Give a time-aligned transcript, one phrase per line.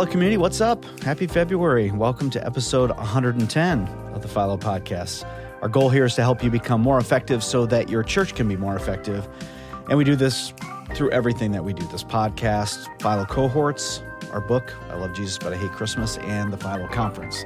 [0.00, 0.82] FILO community, what's up?
[1.00, 1.90] Happy February.
[1.90, 5.30] Welcome to episode 110 of the FILO podcast.
[5.60, 8.48] Our goal here is to help you become more effective so that your church can
[8.48, 9.28] be more effective.
[9.90, 10.54] And we do this
[10.94, 14.02] through everything that we do this podcast, FILO cohorts,
[14.32, 17.44] our book, I Love Jesus But I Hate Christmas, and the FILO Conference.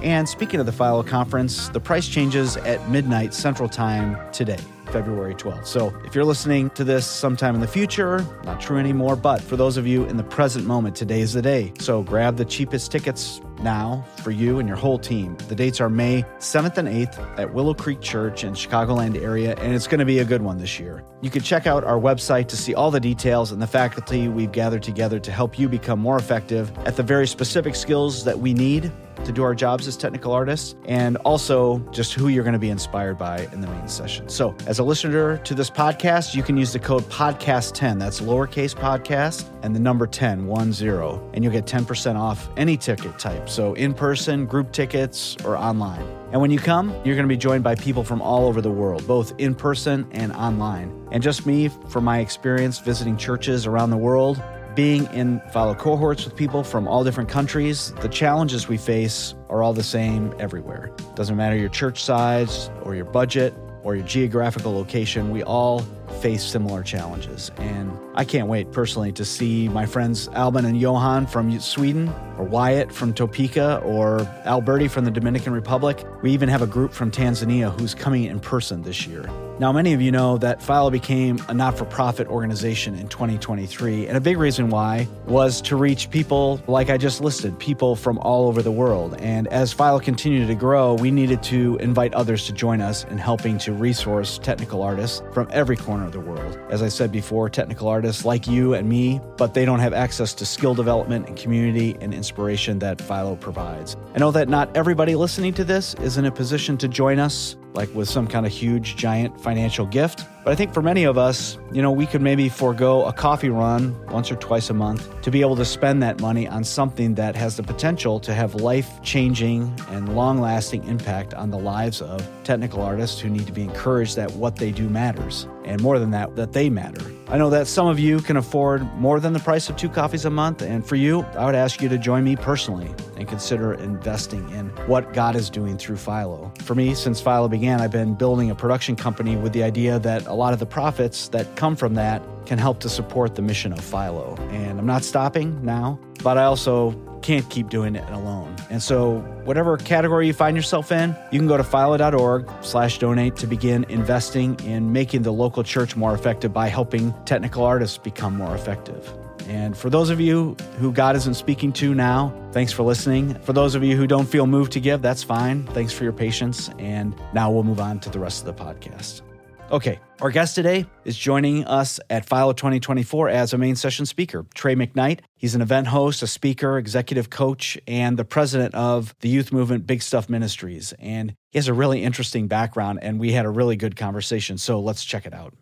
[0.00, 4.60] And speaking of the FILO Conference, the price changes at midnight Central Time today.
[4.90, 5.66] February 12th.
[5.66, 9.56] So if you're listening to this sometime in the future, not true anymore, but for
[9.56, 11.72] those of you in the present moment, today is the day.
[11.80, 15.36] So grab the cheapest tickets now for you and your whole team.
[15.48, 19.74] The dates are May 7th and 8th at Willow Creek Church in Chicagoland area, and
[19.74, 21.04] it's going to be a good one this year.
[21.20, 24.52] You can check out our website to see all the details and the faculty we've
[24.52, 28.54] gathered together to help you become more effective at the very specific skills that we
[28.54, 28.92] need
[29.24, 32.70] to do our jobs as technical artists, and also just who you're going to be
[32.70, 34.28] inspired by in the main session.
[34.28, 37.98] So, as a listener to this podcast, you can use the code podcast10.
[37.98, 42.76] That's lowercase podcast and the number 10, 1 0, and you'll get 10% off any
[42.76, 43.48] ticket type.
[43.48, 46.06] So, in person, group tickets, or online.
[46.30, 48.70] And when you come, you're going to be joined by people from all over the
[48.70, 51.08] world, both in person and online.
[51.10, 54.42] And just me, from my experience visiting churches around the world,
[54.78, 59.60] being in FILO cohorts with people from all different countries, the challenges we face are
[59.60, 60.92] all the same everywhere.
[61.16, 65.80] Doesn't matter your church size or your budget or your geographical location, we all
[66.20, 67.50] face similar challenges.
[67.56, 72.44] And I can't wait personally to see my friends Alban and Johan from Sweden, or
[72.44, 76.04] Wyatt from Topeka, or Alberti from the Dominican Republic.
[76.22, 79.28] We even have a group from Tanzania who's coming in person this year.
[79.60, 84.06] Now, many of you know that FILO became a not for profit organization in 2023,
[84.06, 88.18] and a big reason why was to reach people like I just listed, people from
[88.20, 89.16] all over the world.
[89.18, 93.18] And as FILO continued to grow, we needed to invite others to join us in
[93.18, 96.56] helping to resource technical artists from every corner of the world.
[96.70, 100.34] As I said before, technical artists like you and me, but they don't have access
[100.34, 103.96] to skill development and community and inspiration that FILO provides.
[104.14, 107.56] I know that not everybody listening to this is in a position to join us
[107.74, 110.26] like with some kind of huge, giant financial gift.
[110.44, 113.50] But I think for many of us, you know, we could maybe forego a coffee
[113.50, 117.14] run once or twice a month to be able to spend that money on something
[117.16, 122.00] that has the potential to have life changing and long lasting impact on the lives
[122.00, 125.46] of technical artists who need to be encouraged that what they do matters.
[125.64, 127.04] And more than that, that they matter.
[127.28, 130.24] I know that some of you can afford more than the price of two coffees
[130.24, 130.62] a month.
[130.62, 132.88] And for you, I would ask you to join me personally
[133.18, 136.50] and consider investing in what God is doing through FILO.
[136.62, 140.26] For me, since FILO began, I've been building a production company with the idea that
[140.26, 143.72] a lot of the profits that come from that can help to support the mission
[143.72, 144.36] of FILO.
[144.50, 148.54] And I'm not stopping now, but I also can't keep doing it alone.
[148.70, 153.36] And so whatever category you find yourself in, you can go to filo.org slash donate
[153.36, 158.36] to begin investing in making the local church more effective by helping technical artists become
[158.36, 159.12] more effective.
[159.48, 163.34] And for those of you who God isn't speaking to now, thanks for listening.
[163.40, 165.64] For those of you who don't feel moved to give, that's fine.
[165.68, 166.70] Thanks for your patience.
[166.78, 169.22] And now we'll move on to the rest of the podcast.
[169.70, 174.46] Okay, our guest today is joining us at FILO 2024 as a main session speaker,
[174.54, 175.20] Trey McKnight.
[175.36, 179.86] He's an event host, a speaker, executive coach, and the president of the youth movement
[179.86, 180.94] Big Stuff Ministries.
[180.98, 184.56] And he has a really interesting background, and we had a really good conversation.
[184.56, 185.52] So let's check it out.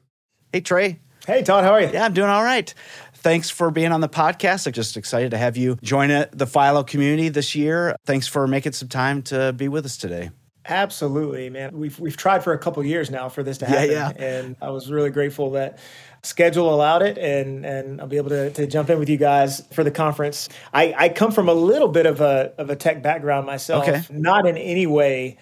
[0.52, 1.00] Hey, Trey.
[1.26, 1.90] Hey, Todd, how are you?
[1.92, 2.72] Yeah, I'm doing all right.
[3.12, 4.68] Thanks for being on the podcast.
[4.68, 7.96] I'm just excited to have you join the FILO community this year.
[8.04, 10.30] Thanks for making some time to be with us today.
[10.68, 11.78] Absolutely, man.
[11.78, 14.24] We've we've tried for a couple years now for this to happen, yeah, yeah.
[14.24, 15.78] and I was really grateful that
[16.22, 19.62] schedule allowed it, and and I'll be able to, to jump in with you guys
[19.72, 20.48] for the conference.
[20.72, 24.02] I, I come from a little bit of a of a tech background myself, okay.
[24.10, 25.38] not in any way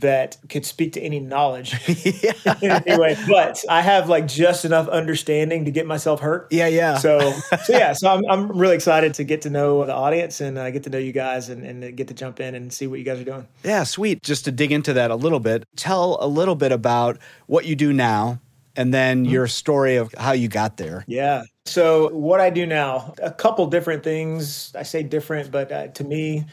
[0.00, 1.74] that could speak to any knowledge.
[2.88, 6.48] Anyway but i have like just enough understanding to get myself hurt.
[6.50, 6.96] Yeah yeah.
[6.98, 7.32] So
[7.64, 10.70] so yeah so i'm, I'm really excited to get to know the audience and uh,
[10.70, 13.04] get to know you guys and, and get to jump in and see what you
[13.04, 13.46] guys are doing.
[13.62, 14.22] Yeah sweet.
[14.22, 17.76] Just to dig into that a little bit tell a little bit about what you
[17.76, 18.40] do now
[18.76, 19.32] and then mm-hmm.
[19.32, 21.04] your story of how you got there.
[21.06, 21.42] Yeah.
[21.66, 24.72] So what i do now a couple different things.
[24.74, 26.46] I say different but uh, to me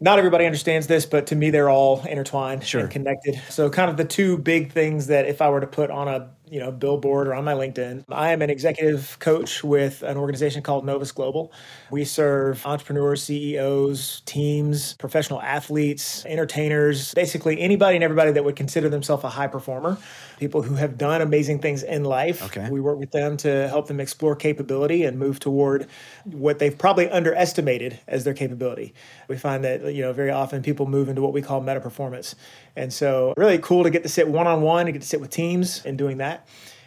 [0.00, 2.82] not everybody understands this, but to me, they're all intertwined sure.
[2.82, 3.40] and connected.
[3.48, 6.30] So, kind of the two big things that if I were to put on a
[6.50, 8.04] you know billboard or on my linkedin.
[8.08, 11.52] I am an executive coach with an organization called novus global.
[11.90, 18.88] We serve entrepreneurs ceos teams professional athletes entertainers basically anybody and everybody that would consider
[18.88, 19.98] themselves a high performer
[20.38, 22.42] people who have done amazing things in life.
[22.44, 22.68] Okay.
[22.70, 25.86] we work with them to help them explore capability and move toward
[26.24, 28.94] what they've probably underestimated as their capability.
[29.28, 32.34] We find that you know very often people move into what we call meta performance
[32.76, 35.20] and so really cool to get to sit one on one, and get to sit
[35.20, 36.35] with teams and doing that.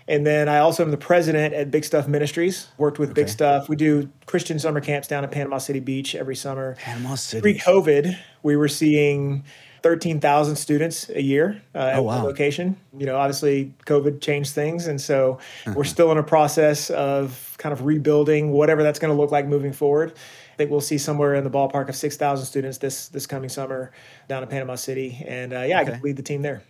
[0.07, 2.67] And then I also am the president at Big Stuff Ministries.
[2.79, 3.69] Worked with Big Stuff.
[3.69, 6.75] We do Christian summer camps down in Panama City Beach every summer.
[6.79, 7.41] Panama City.
[7.41, 9.43] Pre-COVID, we were seeing
[9.83, 12.25] 13,000 students a year uh, at Oh, one wow.
[12.25, 12.75] location.
[12.97, 15.37] You know, obviously COVID changed things, and so
[15.75, 19.45] we're still in a process of kind of rebuilding whatever that's going to look like
[19.45, 20.13] moving forward.
[20.15, 23.91] I think we'll see somewhere in the ballpark of 6,000 students this this coming summer
[24.27, 26.63] down in Panama City, and uh, yeah, I can lead the team there.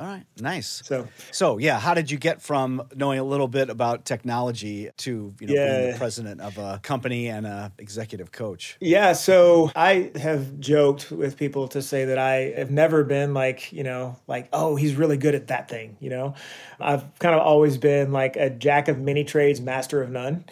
[0.00, 0.82] All right, nice.
[0.86, 5.34] So So yeah, how did you get from knowing a little bit about technology to
[5.38, 8.78] you know being the president of a company and a executive coach?
[8.80, 13.72] Yeah, so I have joked with people to say that I have never been like,
[13.74, 16.34] you know, like, oh, he's really good at that thing, you know.
[16.80, 20.46] I've kind of always been like a jack of many trades, master of none.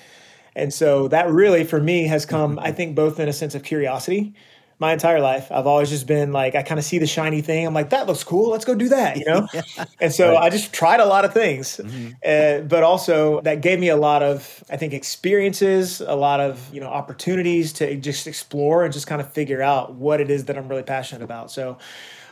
[0.55, 3.62] And so that really for me has come, I think, both in a sense of
[3.62, 4.35] curiosity.
[4.81, 7.67] My entire life, I've always just been like, I kind of see the shiny thing.
[7.67, 8.51] I'm like, that looks cool.
[8.51, 9.49] Let's go do that, you know?
[10.01, 11.81] And so I just tried a lot of things.
[12.25, 16.73] Uh, but also, that gave me a lot of, I think, experiences, a lot of,
[16.73, 20.45] you know, opportunities to just explore and just kind of figure out what it is
[20.45, 21.51] that I'm really passionate about.
[21.51, 21.79] So,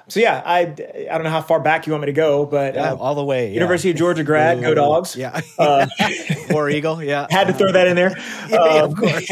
[0.08, 0.64] so yeah, I, I
[1.14, 3.24] don't know how far back you want me to go, but Yeah, uh, all the
[3.24, 3.48] way.
[3.48, 3.54] yeah.
[3.54, 5.16] University of Georgia grad, go dogs.
[5.16, 5.40] Yeah.
[5.58, 5.86] Uh,
[6.50, 7.02] War Eagle.
[7.02, 7.26] Yeah.
[7.30, 8.14] had to throw that in there.
[8.48, 9.30] Yeah, of Um, course,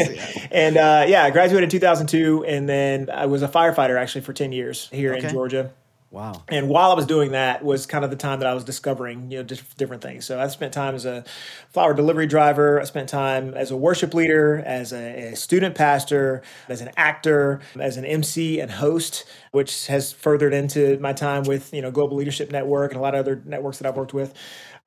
[0.51, 4.33] and uh, yeah, I graduated in 2002, and then I was a firefighter actually for
[4.33, 5.27] 10 years here Okay.
[5.27, 5.71] in Georgia.
[6.15, 6.43] Wow.
[6.47, 9.29] And while I was doing that was kind of the time that I was discovering,
[9.31, 10.23] you know, different things.
[10.23, 11.25] So I spent time as a
[11.71, 12.79] flower delivery driver.
[12.79, 17.59] I spent time as a worship leader, as a, a student pastor, as an actor,
[17.77, 22.15] as an MC and host, which has furthered into my time with, you know, Global
[22.15, 24.33] Leadership Network and a lot of other networks that I've worked with.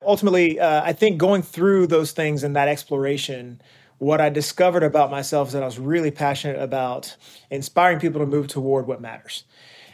[0.01, 3.61] Ultimately, uh, I think going through those things and that exploration,
[3.99, 7.15] what I discovered about myself is that I was really passionate about
[7.51, 9.43] inspiring people to move toward what matters.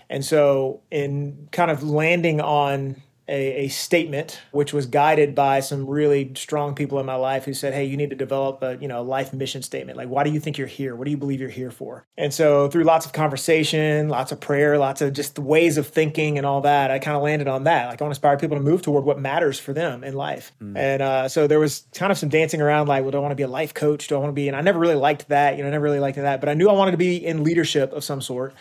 [0.10, 5.88] And so, in kind of landing on a, a statement, which was guided by some
[5.88, 8.88] really strong people in my life who said, "Hey, you need to develop a you
[8.88, 9.98] know life mission statement.
[9.98, 10.96] Like, why do you think you're here?
[10.96, 14.40] What do you believe you're here for?" And so, through lots of conversation, lots of
[14.40, 17.64] prayer, lots of just ways of thinking and all that, I kind of landed on
[17.64, 17.88] that.
[17.88, 20.52] Like, I want to inspire people to move toward what matters for them in life.
[20.78, 23.32] And uh, so there was kind of some dancing around, like, well, do I want
[23.32, 24.08] to be a life coach?
[24.08, 24.48] Do I want to be?
[24.48, 25.58] And I never really liked that.
[25.58, 26.40] You know, I never really liked that.
[26.40, 28.54] But I knew I wanted to be in leadership of some sort.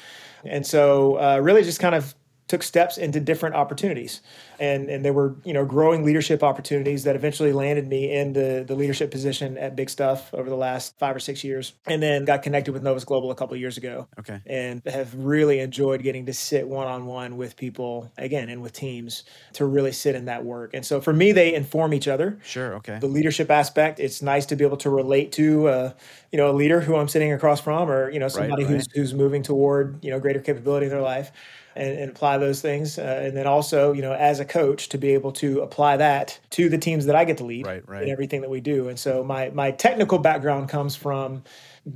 [0.46, 2.14] And so, uh, really, just kind of
[2.46, 4.20] took steps into different opportunities,
[4.58, 8.64] and and there were you know growing leadership opportunities that eventually landed me in the
[8.66, 12.24] the leadership position at Big Stuff over the last five or six years, and then
[12.24, 14.06] got connected with Novus Global a couple of years ago.
[14.18, 14.40] Okay.
[14.46, 18.72] and have really enjoyed getting to sit one on one with people again and with
[18.72, 19.24] teams
[19.54, 20.72] to really sit in that work.
[20.74, 22.74] And so for me, they inform each other Sure.
[22.76, 22.98] Okay.
[22.98, 24.00] the leadership aspect.
[24.00, 25.92] It's nice to be able to relate to, uh,
[26.32, 28.86] you know, a leader who I'm sitting across from, or you know, somebody who's right.
[28.94, 31.32] who's moving toward you know greater capability in their life,
[31.76, 32.98] and, and apply those things.
[32.98, 36.38] Uh, and then also, you know, as a coach, to be able to apply that
[36.50, 38.02] to the teams that I get to lead Right, right.
[38.04, 38.88] in everything that we do.
[38.88, 41.42] And so my my technical background comes from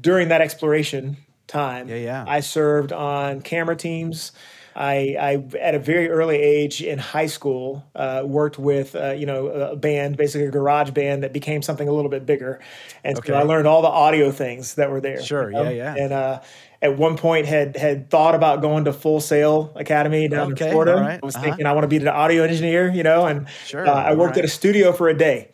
[0.01, 1.17] during that exploration
[1.47, 1.89] time.
[1.89, 2.25] Yeah, yeah.
[2.27, 4.33] I served on camera teams.
[4.79, 9.27] I, I at a very early age in high school uh, worked with uh, you
[9.27, 12.61] know a band, basically a garage band that became something a little bit bigger,
[13.03, 13.33] and Okay.
[13.33, 15.21] so I learned all the audio things that were there.
[15.21, 15.65] Sure, you know?
[15.65, 16.05] yeah, yeah.
[16.05, 16.41] And uh,
[16.81, 20.71] at one point had had thought about going to Full Sail Academy down Okay, in
[20.73, 20.95] Florida.
[20.95, 21.45] right, I was uh-huh.
[21.45, 24.37] thinking I want to be an audio engineer, you know, and Sure, uh, I worked
[24.37, 24.39] right.
[24.39, 25.49] at a studio for a day.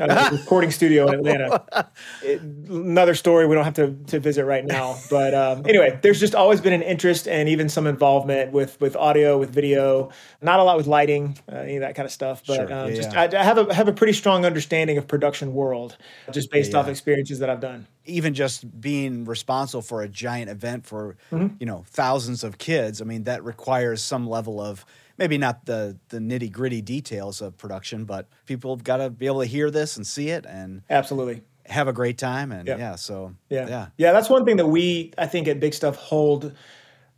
[0.00, 1.64] A recording studio in Atlanta
[2.22, 6.18] it- another story we don't have to, to visit right now but um, anyway there's
[6.20, 10.58] just always been an interest and even some involvement with with audio with video not
[10.60, 12.72] a lot with lighting uh, any of that kind of stuff but Sure.
[12.72, 13.20] um, Yeah, just yeah.
[13.20, 15.96] I, I have a have a pretty strong understanding of production world
[16.32, 20.50] just based Yeah, off experiences that I've done even just being responsible for a giant
[20.50, 21.54] event for Mm-hmm.
[21.60, 24.84] you know thousands of kids i mean that requires some level of
[25.20, 29.26] maybe not the the nitty gritty details of production but people have got to be
[29.26, 32.78] able to hear this and see it and absolutely have a great time and Yeah.
[32.78, 33.68] yeah, so Yeah.
[33.68, 36.52] yeah Yeah, that's one thing that we I think at Big Stuff hold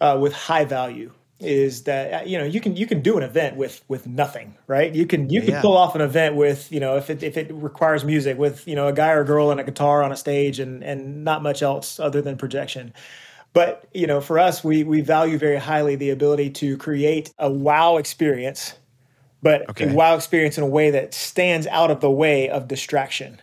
[0.00, 3.23] uh, with high value is that uh, you know you can you can do an
[3.23, 5.61] event with with nothing right you can you can Yeah.
[5.62, 8.75] pull off an event with you know if it if it requires music with you
[8.76, 11.62] know a guy or girl and a guitar on a stage and and not much
[11.62, 12.92] else other than projection
[13.52, 17.50] but you know for us we we value very highly the ability to create a
[17.50, 18.75] wow experience
[19.42, 19.85] but Okay.
[19.85, 23.40] a wow experience in a way that stands out of the way of distraction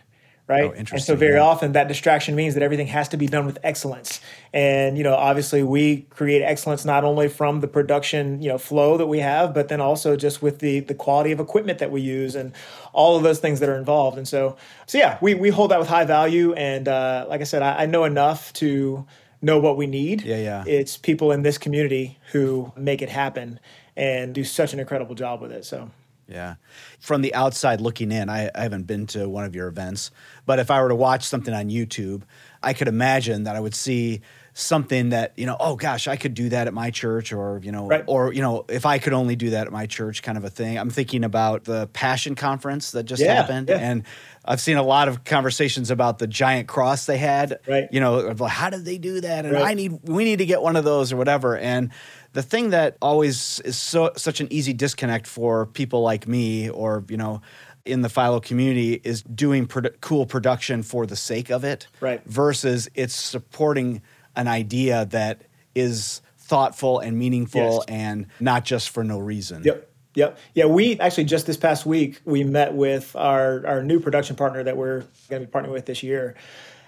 [0.48, 0.72] right?
[0.90, 1.42] and so Oh, very yeah.
[1.42, 4.20] often that distraction means that everything has to be done with excellence.
[4.52, 8.96] And you know, obviously we create excellence not only from the production, you know, flow
[8.96, 12.00] that we have, but then also just with the the quality of equipment that we
[12.00, 12.52] use and
[12.92, 14.18] all of those things that are involved.
[14.18, 17.44] And so so yeah, we we hold that with high value and uh, like I
[17.44, 19.06] said, I, I know enough to
[19.42, 20.22] know what we need.
[20.22, 20.64] Yeah, yeah.
[20.66, 23.58] It's people in this community who make it happen
[23.96, 25.64] and do such an incredible job with it.
[25.64, 25.90] So
[26.28, 26.54] Yeah.
[27.00, 30.10] From the outside looking in, I, I haven't been to one of your events,
[30.46, 32.22] but if I were to watch something on YouTube,
[32.62, 34.20] I could imagine that I would see
[34.52, 37.70] something that you know oh gosh i could do that at my church or you
[37.70, 38.02] know Right.
[38.08, 40.50] or you know if i could only do that at my church kind of a
[40.50, 43.78] thing i'm thinking about the passion conference that just Yeah, happened yeah.
[43.78, 44.02] and
[44.50, 47.88] i've seen a lot of conversations about the giant cross they had Right.
[47.92, 49.64] you know how did they do that and Right.
[49.70, 51.90] i need we need to get one of those or whatever and
[52.32, 57.04] the thing that always is so such an easy disconnect for people like me or
[57.08, 57.40] you know
[57.86, 62.20] in the FILO community is doing produ- cool production for the sake of it Right.
[62.26, 64.02] versus it's supporting
[64.36, 65.42] an idea that
[65.74, 67.84] is thoughtful and meaningful Yes.
[67.88, 69.62] and not just for no reason.
[69.64, 69.89] Yep.
[70.20, 70.38] Yep.
[70.54, 74.62] Yeah, we actually just this past week we met with our our new production partner
[74.62, 75.00] that we're
[75.30, 76.34] going to be partnering with this year.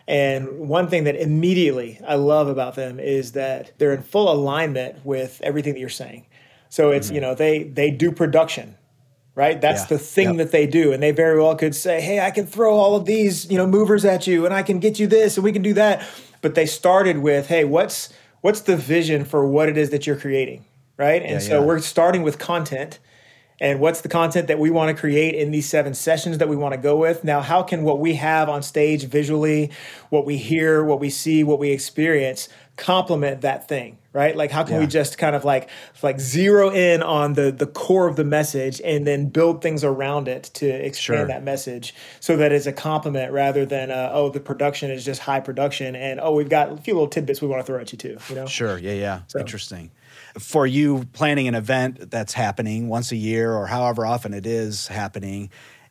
[0.08, 5.04] And one thing that immediately I love about them is that they're in full alignment
[5.06, 6.26] with everything that you're saying.
[6.68, 8.76] So it's, you know, they they do production,
[9.34, 9.58] right?
[9.60, 9.94] That's Mm-hmm.
[9.94, 9.98] Yeah.
[9.98, 10.36] the thing Yep.
[10.38, 10.92] that they do.
[10.92, 13.66] And they very well could say, "Hey, I can throw all of these, you know,
[13.66, 16.02] movers at you and I can get you this and we can do that."
[16.42, 18.12] But they started with, "Hey, what's
[18.42, 20.64] what's the vision for what it is that you're creating?"
[20.98, 21.22] Right?
[21.22, 21.66] And Yeah, so yeah.
[21.66, 22.98] we're starting with content
[23.62, 26.56] and what's the content that we want to create in these seven sessions that we
[26.56, 29.70] want to go with now how can what we have on stage visually
[30.10, 34.64] what we hear what we see what we experience complement that thing right like how
[34.64, 35.68] can we just kind of like
[36.02, 40.26] like zero in on the the core of the message and then build things around
[40.26, 41.26] it to expand Sure.
[41.26, 45.20] that message so that it's a complement rather than uh, oh the production is just
[45.20, 47.92] high production and oh we've got a few little tidbits we want to throw at
[47.92, 48.78] you too you know Sure.
[48.78, 48.92] Yeah.
[48.92, 49.20] Yeah.
[49.38, 49.90] Interesting.
[50.38, 54.86] For you planning an event that's happening once a year or however often it is
[54.86, 55.50] happening,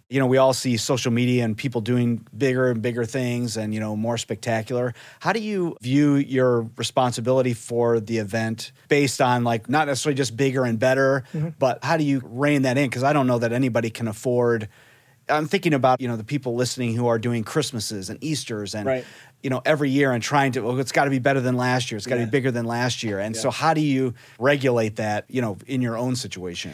[0.10, 3.74] you know, we all see social media and people doing bigger and bigger things and,
[3.74, 4.94] you know, more spectacular.
[5.22, 10.36] How do you view your responsibility for the event based on like not necessarily just
[10.36, 11.50] bigger and better, Mm-hmm.
[11.60, 12.90] but how do you rein that in?
[12.90, 14.68] Because I don't know that anybody can afford.
[15.30, 18.86] I'm thinking about, you know, the people listening who are doing Christmases and Easters and
[18.86, 19.06] Right.
[19.44, 21.92] You know every year and trying to well it's got to be better than last
[21.92, 22.26] year it's got to Yeah.
[22.26, 25.82] be bigger than last year and so how do you regulate that you know in
[25.82, 26.74] your own situation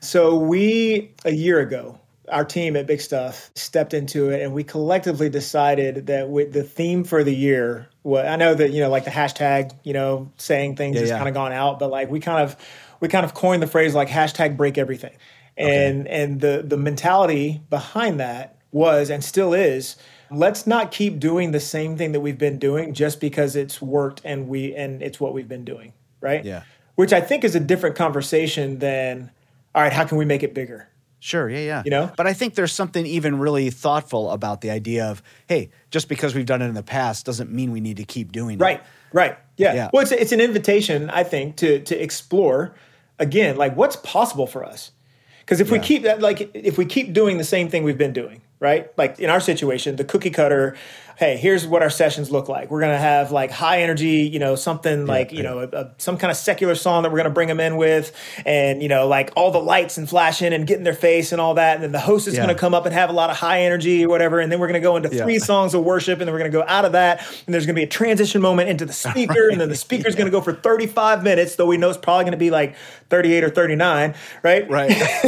[0.00, 4.62] So we a year ago, our team at Big Stuff stepped into it, and we
[4.64, 7.88] collectively decided that with the theme for the year.
[8.02, 11.10] What I know that you know, like the hashtag, you know, saying things Yeah, has
[11.10, 11.16] yeah.
[11.18, 12.56] kind of gone out, but like we kind of
[13.00, 15.14] we kind of coined the phrase like hashtag break everything,
[15.56, 19.96] and and the the mentality behind that was and still is.
[20.30, 24.20] Let's not keep doing the same thing that we've been doing just because it's worked
[24.24, 26.44] and we and it's what we've been doing, right?
[26.44, 26.62] Yeah.
[26.96, 29.30] Which I think is a different conversation than
[29.74, 30.88] all right, how can we make it bigger?
[31.18, 32.12] sure yeah yeah You know?
[32.14, 36.34] but i think there's something even really thoughtful about the idea of hey just because
[36.34, 38.84] we've done it in the past doesn't mean we need to keep doing Right, it
[39.14, 39.38] right.
[39.56, 39.72] Yeah.
[39.74, 39.90] Yeah.
[39.94, 42.74] Well, it's, it's an invitation, I think, to to explore
[43.18, 44.92] again, like what's possible for us.
[45.40, 48.12] Because if we keep that, like, if we keep doing the same thing we've been
[48.12, 48.90] doing, right?
[48.96, 50.76] Like in our situation, the cookie cutter.
[51.18, 52.70] Hey, here's what our sessions look like.
[52.70, 55.42] We're gonna have like high energy, you know, something like you yeah.
[55.44, 58.12] know, a, a, some kind of secular song that we're gonna bring them in with,
[58.44, 61.54] and you know, like all the lights and flashing and getting their face and all
[61.54, 62.42] that, and then the host is Yeah.
[62.42, 64.66] gonna come up and have a lot of high energy or whatever, and then we're
[64.66, 65.22] gonna go into Yeah.
[65.22, 67.76] three songs of worship, and then we're gonna go out of that, and there's gonna
[67.76, 71.22] be a transition moment into the speaker, and then the speaker's gonna go for 35
[71.22, 72.74] minutes, though we know it's probably gonna be like
[73.08, 74.68] 38 or 39, right?
[74.70, 74.90] right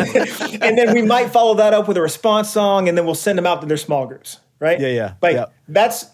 [0.60, 3.38] and then we might follow that up with a response song, and then we'll send
[3.38, 4.80] them out to their small groups, right?
[4.80, 5.46] Yeah, yeah, Like yeah.
[5.68, 6.06] that's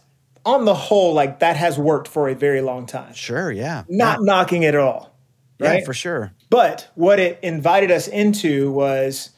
[0.45, 3.13] on the whole, like that has worked for a very long time.
[3.15, 4.25] sure yeah Not yeah.
[4.25, 5.15] knocking it at all,
[5.59, 9.31] yeah, for sure But what it invited us into was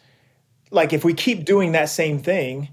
[0.71, 2.71] like if we keep doing that same thing,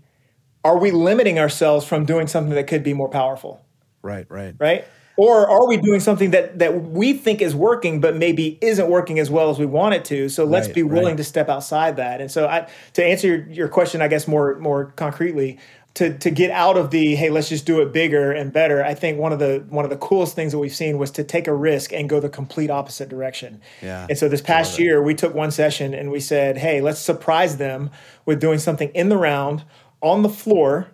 [0.64, 3.64] are we limiting ourselves from doing something that could be more powerful?
[4.02, 4.86] right right right?
[5.16, 9.20] Or are we doing something that that we think is working, but maybe isn't working
[9.20, 10.28] as well as we want it to?
[10.28, 11.18] So let's Right, be willing right.
[11.18, 12.20] to step outside that.
[12.20, 15.60] And so, I, to answer your, your question, I guess more more concretely,
[15.96, 18.84] to to get out of the hey, let's just do it bigger and better.
[18.84, 21.24] I think one of the one of the coolest things that we've seen was to
[21.24, 23.62] take a risk and go the complete opposite direction.
[23.82, 24.08] Yeah.
[24.10, 27.58] And so this past year, we took one session and we said, hey, let's surprise
[27.58, 27.92] them
[28.26, 29.64] with doing something in the round
[30.02, 30.88] on the floor,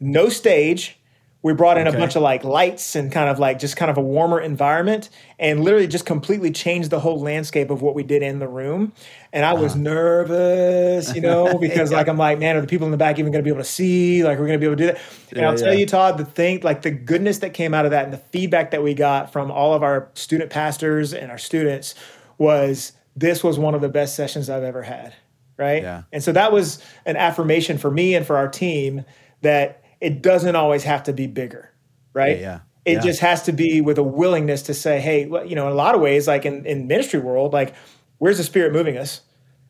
[0.00, 0.98] no stage.
[1.44, 1.94] We brought in Okay.
[1.96, 5.10] a bunch of like lights and kind of like just kind of a warmer environment
[5.38, 8.92] and literally just completely changed the whole landscape of what we did in the room.
[9.30, 9.62] And I Uh-huh.
[9.62, 13.18] was nervous, you know, because like I'm like, man, are the people in the back
[13.18, 14.24] even going to be able to see?
[14.24, 15.00] Like, we're going to be able to do that.
[15.32, 15.80] And Yeah, I'll tell yeah.
[15.80, 18.70] you, Todd, the thing, like the goodness that came out of that and the feedback
[18.70, 21.94] that we got from all of our student pastors and our students
[22.38, 25.14] was this was one of the best sessions I've ever had.
[25.58, 25.82] Right.
[25.82, 26.02] Yeah.
[26.10, 29.04] And so that was an affirmation for me and for our team
[29.42, 31.70] that it doesn't always have to be bigger.
[32.12, 32.38] Right.
[32.38, 32.60] Yeah, yeah.
[32.84, 33.00] It Yeah.
[33.00, 35.76] just has to be with a willingness to say, hey, well, you know, in a
[35.76, 37.74] lot of ways, like in, in ministry world, like
[38.18, 39.22] where's the spirit moving us?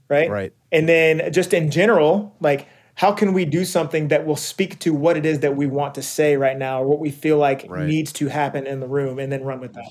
[0.09, 0.29] Right.
[0.29, 0.53] Right.
[0.73, 4.93] And then just in general, like how can we do something that will speak to
[4.95, 7.65] what it is that we want to say right now or what we feel like
[7.69, 7.87] Right.
[7.87, 9.91] needs to happen in the room and then run with that.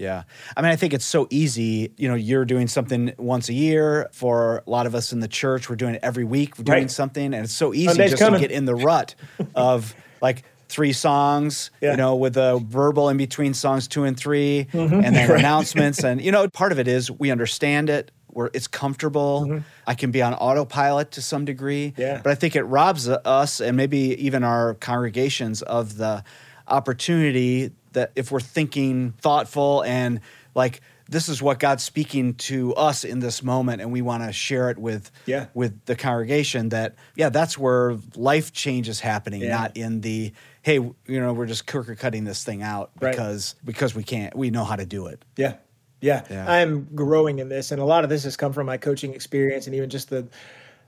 [0.00, 0.22] Yeah.
[0.56, 1.92] I mean, I think it's so easy.
[1.98, 4.08] You know, you're doing something once a year.
[4.12, 6.56] For a lot of us in the church, we're doing it every week.
[6.58, 6.90] We're doing Right.
[6.90, 8.40] something, and it's so easy Sunday's just coming.
[8.40, 9.14] to get in the rut
[9.54, 11.90] of like three songs, Yeah.
[11.90, 15.30] you know, with a verbal in between songs two and 3 and then Mm-hmm.
[15.32, 15.38] Right.
[15.40, 16.02] announcements.
[16.02, 18.10] And, you know, part of it is we understand it.
[18.32, 19.60] We're, it's comfortable.
[19.88, 21.90] I can be on autopilot to some degree.
[21.90, 22.00] Mm-hmm.
[22.00, 22.20] Yeah.
[22.22, 26.22] But I think it robs us and maybe even our congregations of the
[26.68, 30.20] opportunity that if we're thinking thoughtful and
[30.54, 34.32] like this is what God's speaking to us in this moment and we want to
[34.32, 35.46] share it with Yeah.
[35.54, 39.56] with the congregation that yeah that's where life change is happening Yeah.
[39.56, 40.32] not in the
[40.62, 43.10] hey you know we're just cooker cutting this thing out Right.
[43.12, 45.54] because because we can't we know how to do it Yeah.
[46.00, 46.24] Yeah.
[46.30, 46.50] Yeah.
[46.50, 49.66] I'm growing in this and a lot of this has come from my coaching experience
[49.66, 50.26] and even just the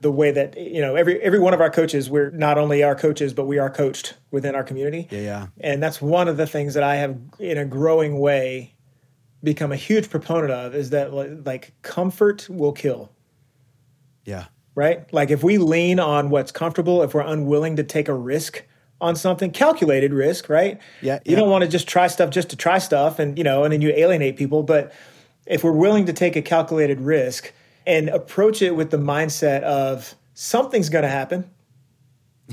[0.03, 2.93] the way that you know every every one of our coaches we're not only our
[2.95, 5.07] coaches but we are coached within our community.
[5.09, 8.75] yeah yeah And that's one of the things that I have in a growing way
[9.43, 13.11] become a huge proponent of is that like comfort will kill.
[14.25, 14.45] yeah
[14.75, 15.11] right?
[15.13, 18.63] Like if we lean on what's comfortable, if we're unwilling to take a risk
[18.99, 20.79] on something, calculated risk, right?
[21.01, 21.39] Yeah, You yeah.
[21.39, 23.81] don't want to just try stuff just to try stuff and you know, and then
[23.81, 24.91] you alienate people, but
[25.45, 27.53] if we're willing to take a calculated risk
[27.85, 31.49] and approach it with the mindset of something's going to happen,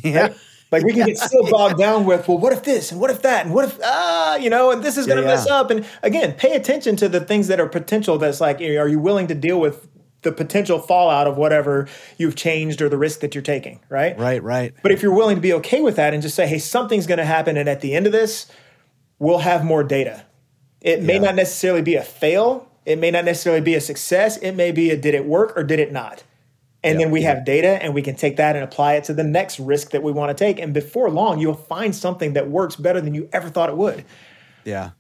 [0.02, 0.32] yeah
[0.72, 3.22] like we can get so bogged down with, well, what if this and what if
[3.22, 5.54] that and what if ah, you know, and this is going to Yeah, mess yeah.
[5.56, 5.70] up.
[5.70, 8.18] And again, pay attention to the things that are potential.
[8.18, 9.88] That's like, are you willing to deal with
[10.22, 14.18] the potential fallout of whatever you've changed or the risk that you're taking, right?
[14.18, 16.58] right right But if you're willing to be okay with that and just say, hey,
[16.58, 18.46] something's going to happen, and at the end of this,
[19.18, 20.24] we'll have more data.
[20.82, 21.20] It may Yeah.
[21.20, 22.69] not necessarily be a fail.
[22.86, 24.36] It may not necessarily be a success.
[24.38, 26.24] It may be a did it work or did it not?
[26.82, 29.22] And then we have data and we can take that and apply it to the
[29.22, 30.58] next risk that we want to take.
[30.58, 34.04] And before long, you'll find something that works better than you ever thought it would.
[34.64, 34.90] Yeah.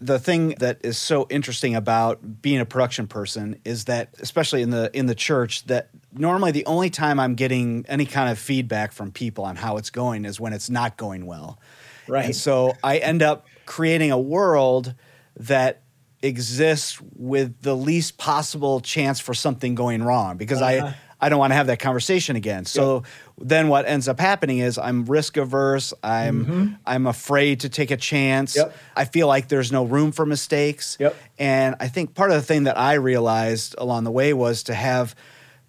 [0.00, 4.70] The thing that is so interesting about being a production person is that especially in
[4.70, 8.92] the in the church that normally the only time I'm getting any kind of feedback
[8.92, 11.58] from people on how it's going is when it's not going well.
[12.06, 12.26] Right.
[12.26, 14.94] And so I end up creating a world
[15.36, 15.82] that
[16.22, 20.86] exists with the least possible chance for something going wrong because Uh-huh.
[20.88, 22.64] I I don't want to have that conversation again.
[22.64, 23.02] So
[23.38, 25.92] then what ends up happening is I'm risk averse.
[26.02, 28.52] I'm I'm afraid to take a chance.
[28.56, 28.68] Mm-hmm.
[28.70, 28.76] Yep.
[28.96, 30.96] I feel like there's no room for mistakes.
[31.00, 31.16] Yep.
[31.38, 34.74] And I think part of the thing that I realized along the way was to
[34.74, 35.16] have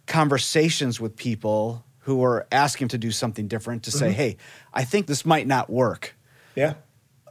[0.05, 3.99] conversations with people who were asking to do something different to Mm-hmm.
[3.99, 4.37] say, "Hey,
[4.73, 6.15] I think this might not work."
[6.55, 6.73] Yeah.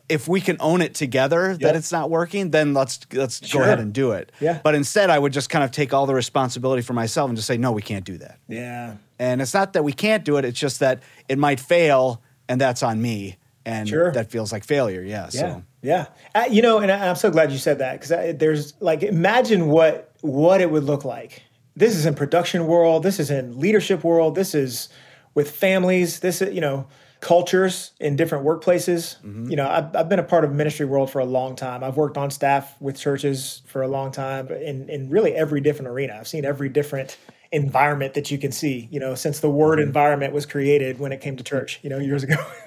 [0.08, 3.60] If we can own it together that it's not working, then let's let's Sure.
[3.60, 4.32] go ahead and do it.
[4.40, 4.60] Yeah.
[4.62, 7.46] But instead, I would just kind of take all the responsibility for myself and just
[7.46, 8.38] say, no, we can't do that.
[8.48, 8.94] Yeah.
[9.18, 12.60] And it's not that we can't do it; it's just that it might fail, and
[12.60, 14.12] that's on me, and Sure.
[14.12, 15.02] that feels like failure.
[15.02, 15.24] Yeah.
[15.24, 16.06] Yeah, So yeah.
[16.34, 19.66] Uh, you know, and I, I'm so glad you said that because there's like, imagine
[19.68, 21.42] what what it would look like.
[21.76, 23.02] This is in production world.
[23.02, 24.34] This is in leadership world.
[24.34, 24.88] This is
[25.34, 26.20] with families.
[26.20, 26.86] This is you know
[27.20, 29.20] cultures in different workplaces.
[29.22, 29.50] Mm-hmm.
[29.50, 31.82] You know, I've, I've been a part of ministry world for a long time.
[31.82, 35.88] I've worked on staff with churches for a long time in in really every different
[35.88, 36.16] arena.
[36.18, 37.16] I've seen every different
[37.50, 39.86] environment that you can see you know since the word mm-hmm.
[39.86, 42.36] environment was created when it came to church you know years ago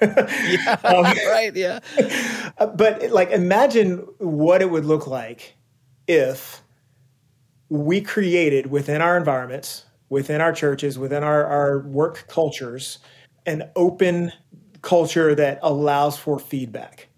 [0.84, 1.52] Um, right.
[1.54, 1.80] Yeah.
[2.58, 5.54] Uh, but like imagine what it would look like
[6.06, 6.60] if
[7.70, 12.98] we created within our environments within our churches within our, our work cultures
[13.46, 14.32] an open
[14.82, 17.08] culture that allows for feedback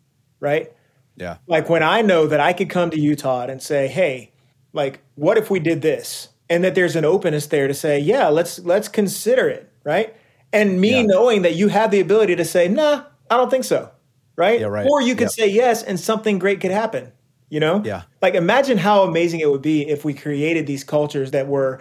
[0.40, 0.72] right
[1.16, 1.37] Yeah.
[1.46, 4.33] like when I know that I could come to you, Todd, and say, "Hey,
[4.72, 8.29] like, what if we did this?" and that there's an openness there to say, "Yeah,
[8.29, 10.14] let's let's consider it," right?
[10.53, 11.07] And me Yeah.
[11.07, 13.90] knowing that you have the ability to say, "Nah, I don't think so,"
[14.37, 14.61] right?
[14.61, 14.87] Yeah, right.
[14.87, 15.31] Or you could Yep.
[15.31, 17.12] say yes, and something great could happen.
[17.50, 17.83] You know?
[17.85, 18.03] Yeah.
[18.22, 21.79] Like, imagine how amazing it would be if we created these cultures that were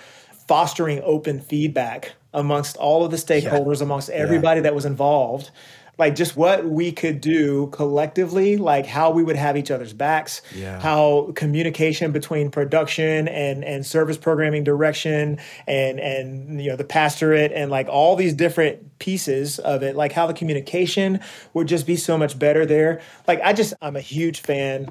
[0.47, 5.51] fostering open feedback amongst all of the stakeholders, amongst everybody that was involved
[5.99, 10.41] like just what we could do collectively like how we would have each other's backs
[10.55, 10.79] Yeah.
[10.79, 17.51] how communication between production and and service programming direction and and you know the pastorate
[17.51, 21.19] and like all these different pieces of it like how the communication
[21.53, 22.99] would just be so much better there.
[23.27, 24.89] Like i just i'm a huge fan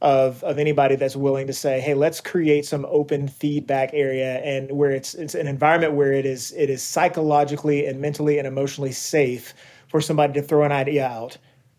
[0.00, 4.70] of of anybody that's willing to say, "Hey, let's create some open feedback area and
[4.70, 8.92] where it's it's an environment where it is it is psychologically and mentally and emotionally
[8.92, 9.54] safe
[9.88, 11.36] for somebody to throw an idea out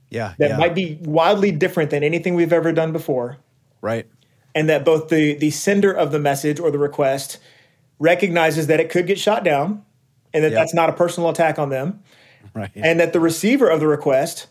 [0.10, 0.34] Yeah.
[0.40, 0.58] that yeah.
[0.58, 3.38] might be wildly different than anything we've ever done before."
[3.82, 4.06] right.
[4.56, 7.38] And that both the the sender of the message or the request
[8.00, 9.84] recognizes that it could get shot down
[10.34, 12.02] and that that's not a personal attack on them
[12.54, 12.72] Right.
[12.76, 14.48] and that the receiver of the request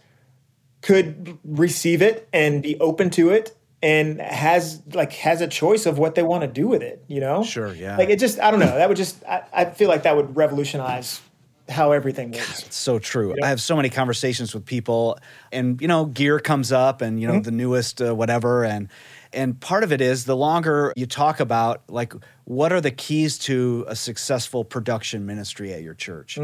[0.82, 5.98] could receive it and be open to it and has like has a choice of
[5.98, 7.96] what they want to do with it you know Sure, yeah.
[7.96, 10.36] like it just i don't know that would just i, I feel like that would
[10.36, 11.20] revolutionize
[11.68, 13.34] how everything works It's so true.
[13.42, 15.18] I have so many conversations with people,
[15.52, 18.88] and you know, gear comes up, and you know, the newest uh, whatever, and
[19.32, 22.14] and part of it is the longer you talk about like
[22.44, 26.38] what are the keys to a successful production ministry at your church.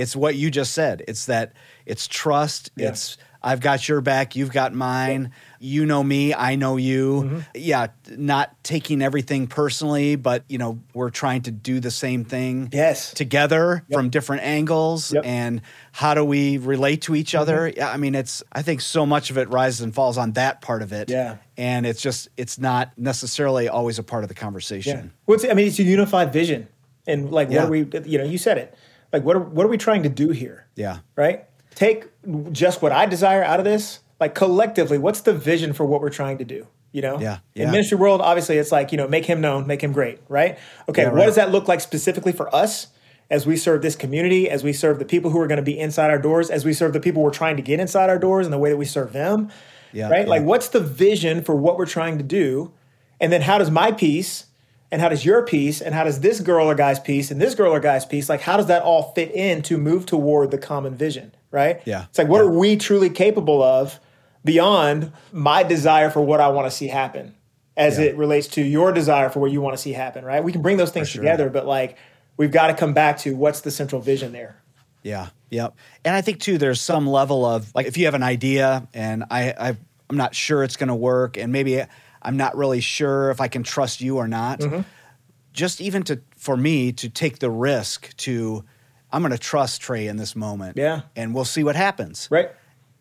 [0.00, 1.02] It's what you just said.
[1.06, 1.52] It's that
[1.86, 2.70] it's trust.
[2.76, 2.88] Yeah.
[2.88, 5.32] It's I've got your back, you've got mine.
[5.58, 7.42] You know me, I know you.
[7.54, 12.68] Yeah, not taking everything personally, but you know, we're trying to do the same thing
[12.70, 15.22] yes together from different angles Yep.
[15.22, 15.30] Mm-hmm.
[15.30, 15.60] and
[15.92, 19.30] how do we relate to each other yeah i mean it's i think so much
[19.30, 21.36] of it rises and falls on that part of it Yeah.
[21.56, 25.52] and it's just it's not necessarily always a part of the yeah conversation what's i
[25.54, 26.68] mean it's a unified vision
[27.06, 28.74] and like what are we you know you said it
[29.12, 31.44] like what are, what are we trying to do here yeah right?
[31.74, 32.06] Take
[32.52, 34.00] just what I desire out of this.
[34.18, 36.66] Like collectively, what's the vision for what we're trying to do?
[36.92, 39.80] You know, Yeah, In ministry world, obviously, it's like you know, make him known, make
[39.82, 40.58] him great, right?
[40.88, 41.26] Okay, Yeah, what right.
[41.26, 42.88] does that look like specifically for us
[43.30, 45.78] as we serve this community, as we serve the people who are going to be
[45.78, 48.44] inside our doors, as we serve the people we're trying to get inside our doors,
[48.46, 49.48] and the way that we serve them,
[49.92, 50.24] Yeah, right?
[50.24, 50.30] yeah.
[50.30, 52.72] Like, what's the vision for what we're trying to do,
[53.20, 54.46] and then how does my piece
[54.92, 57.54] and how does your piece and how does this girl or guy's piece and this
[57.54, 60.58] girl or guy's piece like how does that all fit in to move toward the
[60.58, 62.04] common vision right Yeah.
[62.08, 62.48] it's like what Yeah.
[62.50, 64.00] are we truly capable of
[64.44, 67.34] beyond my desire for what i want to see happen
[67.76, 68.06] as Yeah.
[68.06, 70.62] it relates to your desire for what you want to see happen right we can
[70.62, 71.22] bring those things sure.
[71.22, 71.96] together but like
[72.36, 74.56] we've got to come back to what's the central vision there
[75.02, 75.74] Yeah, yep.
[76.04, 79.24] And I think too, there's some level of like if you have an idea and
[79.30, 79.76] I, I
[80.10, 81.82] I'm not sure it's going to work, and maybe
[82.22, 84.60] I'm not really sure if I can trust you or not.
[84.60, 84.80] Mm-hmm.
[85.52, 88.64] Just even to for me to take the risk to,
[89.12, 90.76] I'm going to trust Trey in this moment.
[90.76, 91.02] Yeah.
[91.16, 92.28] and we'll see what happens.
[92.30, 92.50] right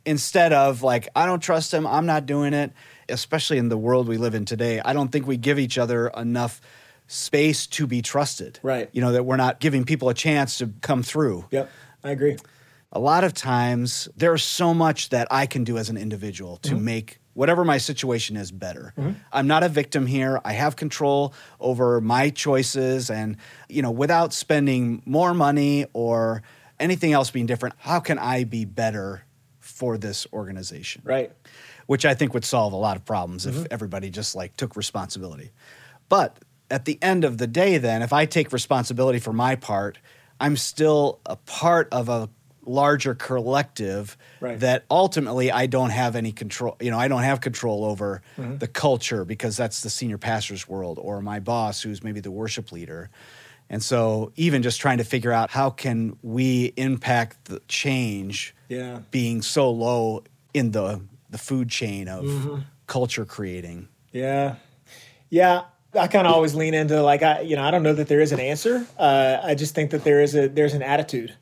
[0.06, 2.72] Instead of like I don't trust him, I'm not doing it.
[3.10, 6.08] Especially in the world we live in today, I don't think we give each other
[6.10, 6.62] enough
[7.08, 8.60] space to be trusted.
[8.64, 8.90] Right.
[8.94, 11.70] You know that we're not giving people a chance to come through yep
[12.04, 12.38] i agree
[12.92, 16.72] a lot of times there's so much that I can do as an individual to
[16.72, 16.86] mm-hmm.
[16.86, 18.94] make whatever my situation is better.
[18.98, 19.12] Mm-hmm.
[19.32, 20.42] I'm not a victim here.
[20.44, 26.42] I have control over my choices and you know without spending more money or
[26.80, 29.24] anything else being different, how can I be better
[29.60, 31.02] for this organization?
[31.06, 31.32] right
[31.90, 33.64] which I think would solve a lot of problems if mm-hmm.
[33.72, 35.50] everybody just like took responsibility.
[36.08, 36.38] But
[36.70, 39.98] at the end of the day, then, if I take responsibility for my part,
[40.40, 42.30] I'm still a part of a
[42.70, 44.60] larger collective Right.
[44.60, 46.78] that ultimately I don't have any control.
[46.80, 48.58] You know, I don't have control over Mm-hmm.
[48.60, 52.72] the culture because that's the senior pastor's world or my boss, who's maybe the worship
[52.72, 53.10] leader.
[53.72, 59.00] And so, even just trying to figure out how can we impact the change yeah
[59.12, 62.62] being so low in the the food chain of Mm-hmm.
[62.88, 63.88] culture creating.
[64.12, 64.56] Yeah.
[65.30, 65.64] Yeah.
[65.94, 68.22] I kind of always lean into like I you know I don't know that there
[68.22, 68.86] is an answer.
[68.98, 71.36] Uh, I just think that there is a there's an attitude.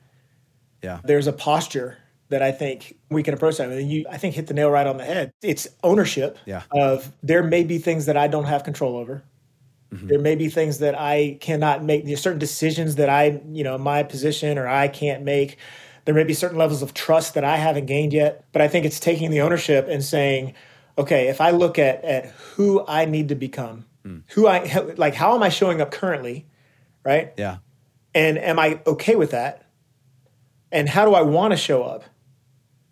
[0.88, 1.02] Yeah.
[1.04, 1.98] There's a posture
[2.30, 3.70] that I think we can approach that.
[3.70, 5.32] And you I think hit the nail right on the head.
[5.42, 6.64] It's ownership Yeah.
[6.72, 9.24] of there may be things that I don't have control over.
[9.94, 10.08] Mm-hmm.
[10.08, 12.06] There may be things that I cannot make.
[12.06, 15.58] There's certain decisions that I you know my position or I can't make.
[16.06, 18.46] There may be certain levels of trust that I haven't gained yet.
[18.54, 20.54] But I think it's taking the ownership and saying,
[20.98, 24.20] okay, if I look at at who I need to become, hmm.
[24.30, 26.46] who I like, how am I showing up currently,
[27.04, 27.34] right?
[27.38, 27.58] Yeah.
[28.14, 29.67] And am I okay with that?
[30.72, 32.04] And how do I want to show up,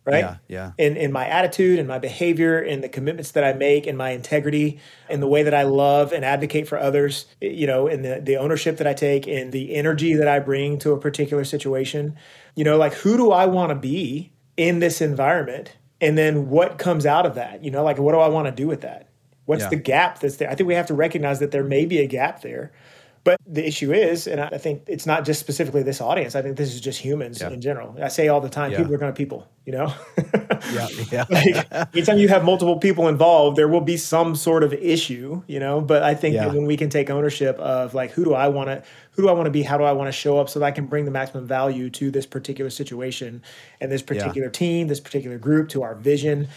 [0.05, 0.19] right?
[0.19, 0.37] Yeah.
[0.47, 0.71] Yeah.
[0.77, 4.11] In in my attitude and my behavior, in the commitments that I make, in my
[4.11, 8.01] integrity, in the way that I love and advocate for others, eh, you know, in
[8.01, 11.43] the the ownership that I take, in the energy that I bring to a particular
[11.43, 12.15] situation,
[12.55, 15.75] you know, like who do I want to be in this environment?
[16.01, 17.63] And then what comes out of that?
[17.63, 19.09] You know, like what do I want to do with that?
[19.45, 19.69] What's Yeah.
[19.69, 20.49] the gap that's there?
[20.49, 22.71] I think we have to recognize that there may be a gap there.
[23.25, 26.35] But the issue is, and I think it's not just specifically this audience.
[26.35, 27.49] I think this is just humans Yeah.
[27.49, 27.97] in general.
[28.01, 28.77] I say all the time, Yeah.
[28.77, 29.47] people are going to people.
[29.65, 29.93] You know,
[30.71, 30.87] Yeah.
[31.11, 31.25] Yeah.
[31.31, 35.41] like anytime you have multiple people involved, there will be some sort of issue.
[35.47, 36.45] You know, but I think Yeah.
[36.45, 38.83] that when we can take ownership of like, who do I want to,
[39.13, 40.65] who do I want to be, how do I want to show up, so that
[40.67, 43.41] I can bring the maximum value to this particular situation
[43.81, 46.47] and this particular team, this particular group, to our vision.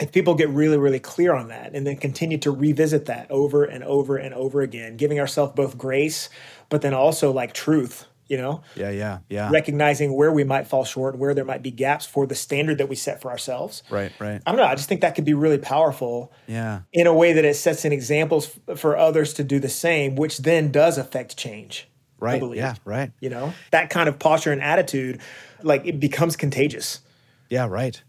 [0.00, 3.64] If people get really, really clear on that and then continue to revisit that over
[3.64, 6.28] and over and over again, giving ourselves both grace,
[6.68, 8.90] but then also like truth, you know, Yeah.
[8.90, 9.18] Yeah.
[9.30, 9.50] Yeah.
[9.50, 12.88] recognizing where we might fall short where there might be gaps for the standard that
[12.90, 13.82] we set for ourselves.
[13.88, 14.12] Right.
[14.18, 14.42] Right.
[14.44, 14.66] I don't know.
[14.66, 16.80] I just think that could be really powerful Yeah.
[16.92, 20.38] in a way that it sets in examples for others to do the same, which
[20.38, 21.88] then does affect change.
[22.20, 22.42] Right.
[22.54, 22.74] Yeah.
[22.84, 23.12] Right.
[23.20, 25.20] You know, that kind of posture and attitude,
[25.62, 27.00] like it becomes contagious.
[27.48, 27.66] Yeah.
[27.66, 28.02] Right.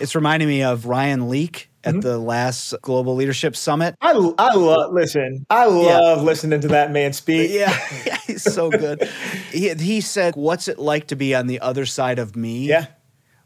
[0.00, 2.00] It's reminding me of Ryan Leak at Mm-hmm.
[2.00, 3.94] the last Global Leadership Summit.
[4.00, 7.50] I, I love, listen, I love listening to that man speak.
[7.52, 7.70] Yeah,
[8.06, 9.08] yeah, he's so good.
[9.52, 12.86] he, he said, "What's it like to be on the other side of me?" Yeah.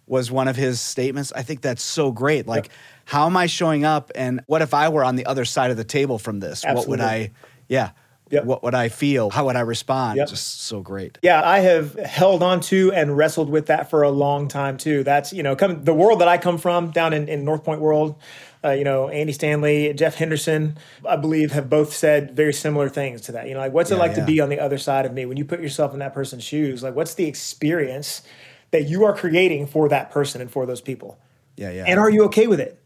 [0.06, 1.32] was one of his statements.
[1.36, 2.46] I think that's so great.
[2.46, 2.70] Like,
[3.04, 4.10] how am I showing up?
[4.14, 6.64] And what if I were on the other side of the table from this?
[6.64, 7.30] What would I?
[7.68, 7.90] Yeah.
[8.32, 8.44] Yep.
[8.46, 9.28] What would I feel?
[9.28, 10.16] How would I respond?
[10.16, 10.28] Yep.
[10.28, 11.18] Just so great.
[11.22, 15.04] Yeah, I have held on to and wrestled with that for a long time too.
[15.04, 17.82] That's you know, come the world that I come from down in, in North Point
[17.82, 18.16] world.
[18.64, 23.20] Uh, you know, Andy Stanley, Jeff Henderson, I believe, have both said very similar things
[23.22, 23.48] to that.
[23.48, 24.20] You know, like what's it like yeah.
[24.20, 26.44] to be on the other side of me when you put yourself in that person's
[26.44, 26.82] shoes?
[26.82, 28.22] Like, what's the experience
[28.70, 31.18] that you are creating for that person and for those people?
[31.56, 31.84] Yeah, yeah.
[31.86, 32.78] And are you okay with it?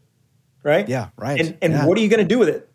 [0.63, 0.89] Right?
[0.89, 1.39] Yeah, right.
[1.39, 1.85] And and Yeah.
[1.85, 2.69] what are you going to do with it?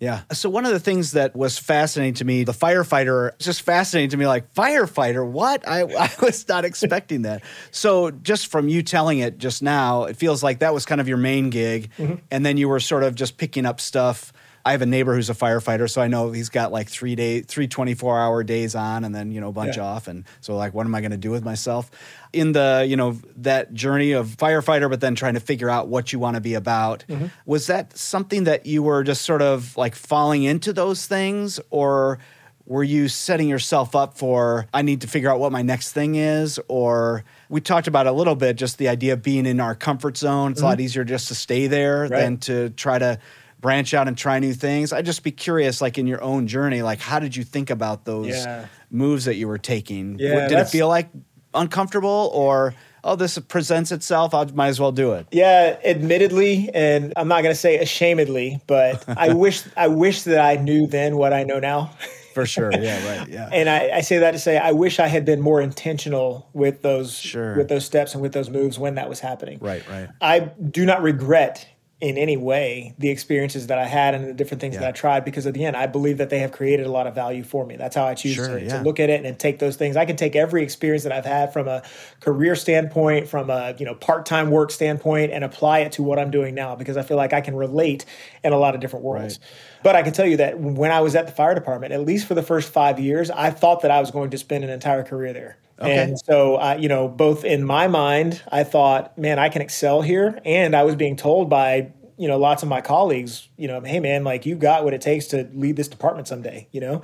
[0.00, 0.22] Yeah.
[0.32, 4.16] So one of the things that was fascinating to me, the firefighter, just fascinating to
[4.16, 5.66] me, like firefighter, what?
[5.66, 7.42] I, I was not expecting that.
[7.70, 11.08] So just from you telling it just now, it feels like that was kind of
[11.08, 11.90] your main gig.
[11.98, 12.14] Mm-hmm.
[12.30, 14.32] And then you were sort of just picking up stuff.
[14.68, 17.40] I have a neighbor who's a firefighter, so I know he's got like three day,
[17.40, 19.84] three 24 hour days on and then, you know, a bunch Yeah.
[19.84, 20.08] off.
[20.08, 21.90] And so like, what am I going to do with myself?
[22.34, 26.12] In the, you know, that journey of firefighter, but then trying to figure out what
[26.12, 27.28] you want to be about, mm-hmm.
[27.46, 32.18] was that something that you were just sort of like falling into those things or
[32.66, 36.16] were you setting yourself up for I need to figure out what my next thing
[36.16, 39.74] is or we talked about a little bit just the idea of being in our
[39.74, 40.52] comfort zone.
[40.52, 40.82] It's a lot mm-hmm.
[40.82, 43.18] easier just to stay there than to try to
[43.60, 44.92] branch out and try new things.
[44.92, 48.04] I'd just be curious like in your own journey like how did you think about
[48.04, 48.66] those Yeah.
[48.90, 50.18] moves that you were taking?
[50.18, 51.08] Yeah, Did it feel like
[51.54, 55.26] uncomfortable or oh this presents itself I might as well do it?
[55.32, 60.40] Yeah, admittedly, and I'm not going to say ashamedly, but I wish I wish that
[60.44, 61.90] I knew then what I know now.
[62.34, 62.70] For sure.
[62.72, 63.28] Yeah, right.
[63.28, 63.48] Yeah.
[63.50, 66.82] And I, I say that to say I wish I had been more intentional with
[66.82, 67.56] those Sure.
[67.56, 69.58] with those steps and with those moves when that was happening.
[69.60, 70.08] right, right.
[70.20, 70.40] I
[70.70, 71.66] do not regret
[72.00, 74.82] in any way the experiences that I had and the different things Yeah.
[74.82, 77.08] that I tried because at the end I believe that they have created a lot
[77.08, 77.74] of value for me.
[77.74, 78.78] That's how I choose Sure, to, yeah.
[78.78, 79.96] to look at it and take those things.
[79.96, 81.82] I can take every experience that I've had from a
[82.20, 86.30] career standpoint, from a you know part-time work standpoint, and apply it to what I'm
[86.30, 88.04] doing now because I feel like I can relate
[88.44, 89.40] in a lot of different worlds.
[89.82, 92.26] But I can tell you that when I was at the fire department, at least
[92.28, 95.02] for the first five years, I thought that I was going to spend an entire
[95.02, 95.56] career there.
[95.80, 95.96] Okay.
[95.96, 100.02] And so, uh, you know, both in my mind, I thought, man, I can excel
[100.02, 100.40] here.
[100.44, 104.00] And I was being told by, you know, lots of my colleagues, you know, hey,
[104.00, 107.02] man, like you got what it takes to lead this department someday, you know?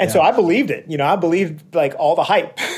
[0.00, 0.84] And so I believed it.
[0.88, 2.58] You know, I believed like all the hype.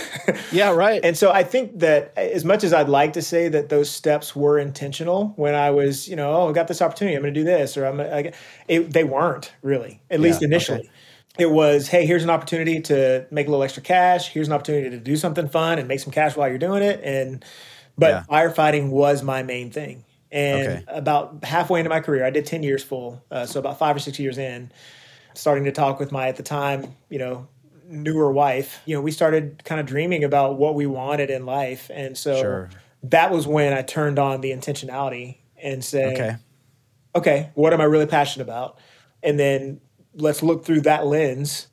[0.53, 1.01] Yeah, right.
[1.05, 4.37] And so I think that as much as I'd like to say that those steps
[4.37, 7.41] were intentional when I was, you know, oh, I got this opportunity, I'm going to
[7.41, 8.33] do this, or I'm, I,
[8.69, 10.91] it, they weren't really, at least okay.
[11.39, 14.29] It was, hey, here's an opportunity to make a little extra cash.
[14.29, 17.01] Here's an opportunity to do something fun and make some cash while you're doing it.
[17.05, 17.45] And,
[17.97, 18.23] but Yeah.
[18.29, 20.05] firefighting was my main thing.
[20.33, 20.85] And Okay.
[20.89, 23.23] about halfway into my career, I did 10 years full.
[23.31, 24.71] Uh, so about five or six years in,
[25.35, 27.47] starting to talk with my, at the time, you know,
[27.87, 31.91] newer wife, you know, we started kind of dreaming about what we wanted in life.
[31.93, 32.71] And so Sure.
[33.05, 36.37] that was when I turned on the intentionality and said, okay.
[37.17, 38.79] okay, what am I really passionate about?
[39.23, 39.81] And then
[40.15, 41.69] let's look through that lens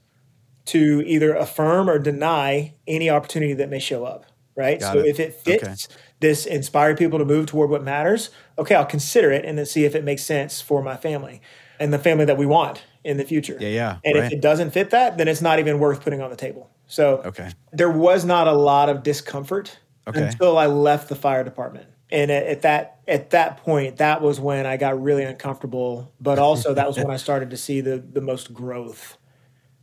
[0.66, 4.80] to either affirm or deny any opportunity that may show up, right?
[4.80, 5.08] Got so it.
[5.08, 6.02] if it fits Okay.
[6.20, 9.86] this inspire people to move toward what matters, okay, I'll consider it and then see
[9.86, 11.42] if it makes sense for my family
[11.80, 13.58] and the family that we want in the future.
[13.60, 14.26] Yeah, yeah, And right.
[14.26, 16.70] if it doesn't fit that, then it's not even worth putting on the table.
[16.88, 17.52] So Okay.
[17.72, 20.20] there was not a lot of discomfort Okay.
[20.20, 21.88] until I left the fire department.
[22.12, 26.12] And at, at that at that point, that was when I got really uncomfortable.
[26.20, 29.18] But also that was when I started to see the the most growth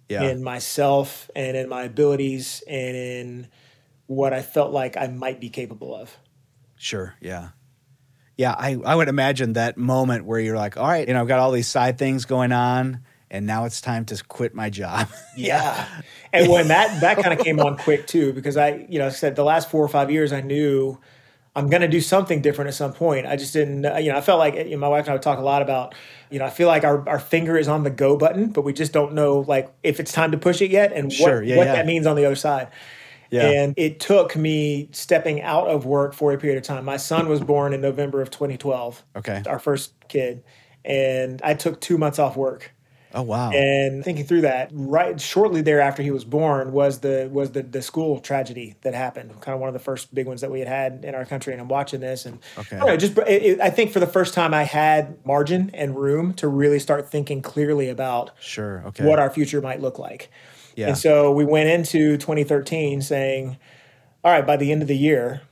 [0.08, 0.24] Yeah.
[0.24, 3.48] in myself and in my abilities and in
[4.06, 6.16] what I felt like I might be capable of.
[6.76, 7.14] Sure.
[7.20, 7.48] Yeah.
[8.36, 8.52] Yeah.
[8.52, 11.38] I, I would imagine that moment where you're like, all right, you know, I've got
[11.38, 15.08] all these side things going on and now it's time to quit my job.
[15.36, 15.86] Yeah.
[16.32, 19.34] and when that that kind of came on quick too, because I, you know, said
[19.36, 21.00] the last four or five years, I knew
[21.56, 23.26] I'm going to do something different at some point.
[23.26, 25.22] I just didn't, you know, I felt like you know, my wife and I would
[25.22, 25.94] talk a lot about,
[26.30, 28.72] you know, I feel like our, our finger is on the go button, but we
[28.72, 31.56] just don't know like if it's time to push it yet and Sure, what, yeah,
[31.56, 31.74] what yeah.
[31.74, 32.68] that means on the other side.
[33.30, 33.50] Yeah.
[33.50, 36.84] And it took me stepping out of work for a period of time.
[36.84, 39.42] My son was born in November of 2012 okay.
[39.46, 40.44] our first kid,
[40.84, 42.73] and I took two months off work.
[43.16, 43.52] Oh wow.
[43.52, 47.80] And thinking through that, right shortly thereafter he was born was the was the the
[47.80, 49.30] school tragedy that happened.
[49.40, 51.52] Kind of one of the first big ones that we had had in our country.
[51.52, 52.76] And I'm watching this, and Okay.
[52.76, 55.70] I don't know, just it, it- I think for the first time I had margin
[55.74, 58.82] and room to really start thinking clearly about sure.
[58.88, 59.04] Okay.
[59.04, 60.30] what our future might look like.
[60.76, 60.88] Yeah.
[60.88, 63.56] And so we went into 2013 saying,
[64.24, 65.42] all right, by the end of the year,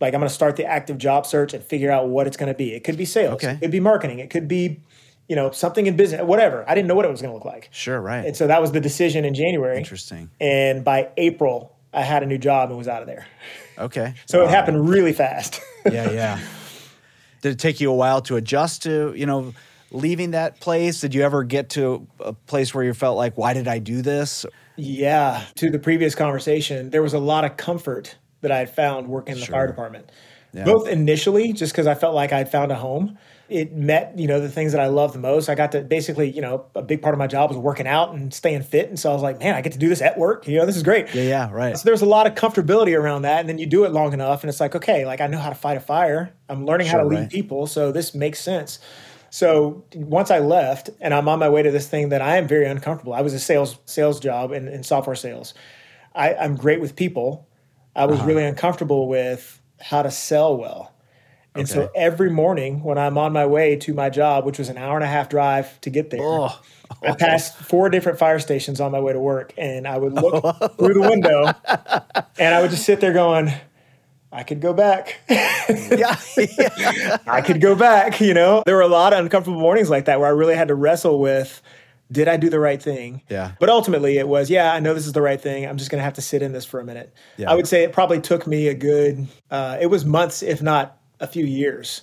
[0.00, 2.52] like I'm going to start the active job search and figure out what it's going
[2.52, 2.72] to be.
[2.72, 3.52] It could be sales, Okay.
[3.54, 4.78] it could be marketing, it could be,
[5.30, 6.64] you know, something in business, whatever.
[6.68, 7.68] I didn't know what it was going to look like.
[7.70, 8.00] Sure.
[8.00, 8.26] Right.
[8.26, 9.78] And so that was the decision in January.
[9.78, 10.28] Interesting.
[10.40, 13.28] And by April, I had a new job and was out of there.
[13.78, 14.14] Okay.
[14.26, 15.60] So it happened really fast.
[15.86, 16.40] yeah, yeah.
[17.42, 19.54] Did it take you a while to adjust to, you know,
[19.92, 21.00] leaving that place?
[21.00, 24.02] Did you ever get to a place where you felt like, why did I do
[24.02, 24.44] this?
[24.74, 29.06] Yeah, to the previous conversation, there was a lot of comfort that I had found
[29.06, 30.10] working in the fire department.
[30.52, 30.64] Yeah.
[30.64, 33.16] Both initially, just because I felt like I had found a home.
[33.50, 35.48] It met, you know, the things that I love the most.
[35.48, 38.14] I got to basically, you know, a big part of my job was working out
[38.14, 38.88] and staying fit.
[38.88, 40.46] And so I was like, man, I get to do this at work.
[40.46, 41.12] You know, this is great.
[41.14, 41.76] Yeah, yeah, right.
[41.76, 43.40] So there's a lot of comfortability around that.
[43.40, 45.48] And then you do it long enough, and it's like, okay, like I know how
[45.48, 46.32] to fight a fire.
[46.48, 47.30] I'm learning how to lead right.
[47.30, 47.66] people.
[47.66, 48.78] So this makes sense.
[49.30, 52.48] So once I left and I'm on my way to this thing that I am
[52.48, 53.12] very uncomfortable.
[53.14, 55.54] I was a sales sales job in, in software sales.
[56.14, 57.46] I, I'm great with people.
[57.94, 58.12] I Uh-huh.
[58.12, 60.92] was really uncomfortable with how to sell well.
[61.54, 64.78] And so every morning when I'm on my way to my job, which was an
[64.78, 66.60] hour and a half drive to get there, Oh,
[67.02, 70.42] I passed four different fire stations on my way to work, and I would look
[70.78, 71.52] through the window,
[72.38, 73.52] and I would just sit there going,
[74.32, 75.20] "I could go back.
[75.28, 76.16] yeah.
[77.26, 80.20] I could go back." You know, there were a lot of uncomfortable mornings like that
[80.20, 81.62] where I really had to wrestle with,
[82.12, 83.52] "Did I do the right thing?" Yeah.
[83.58, 85.66] But ultimately, it was, "Yeah, I know this is the right thing.
[85.66, 87.50] I'm just going to have to sit in this for a minute." Yeah.
[87.50, 90.99] I would say it probably took me a good, uh, it was months, if not
[91.20, 92.02] a few years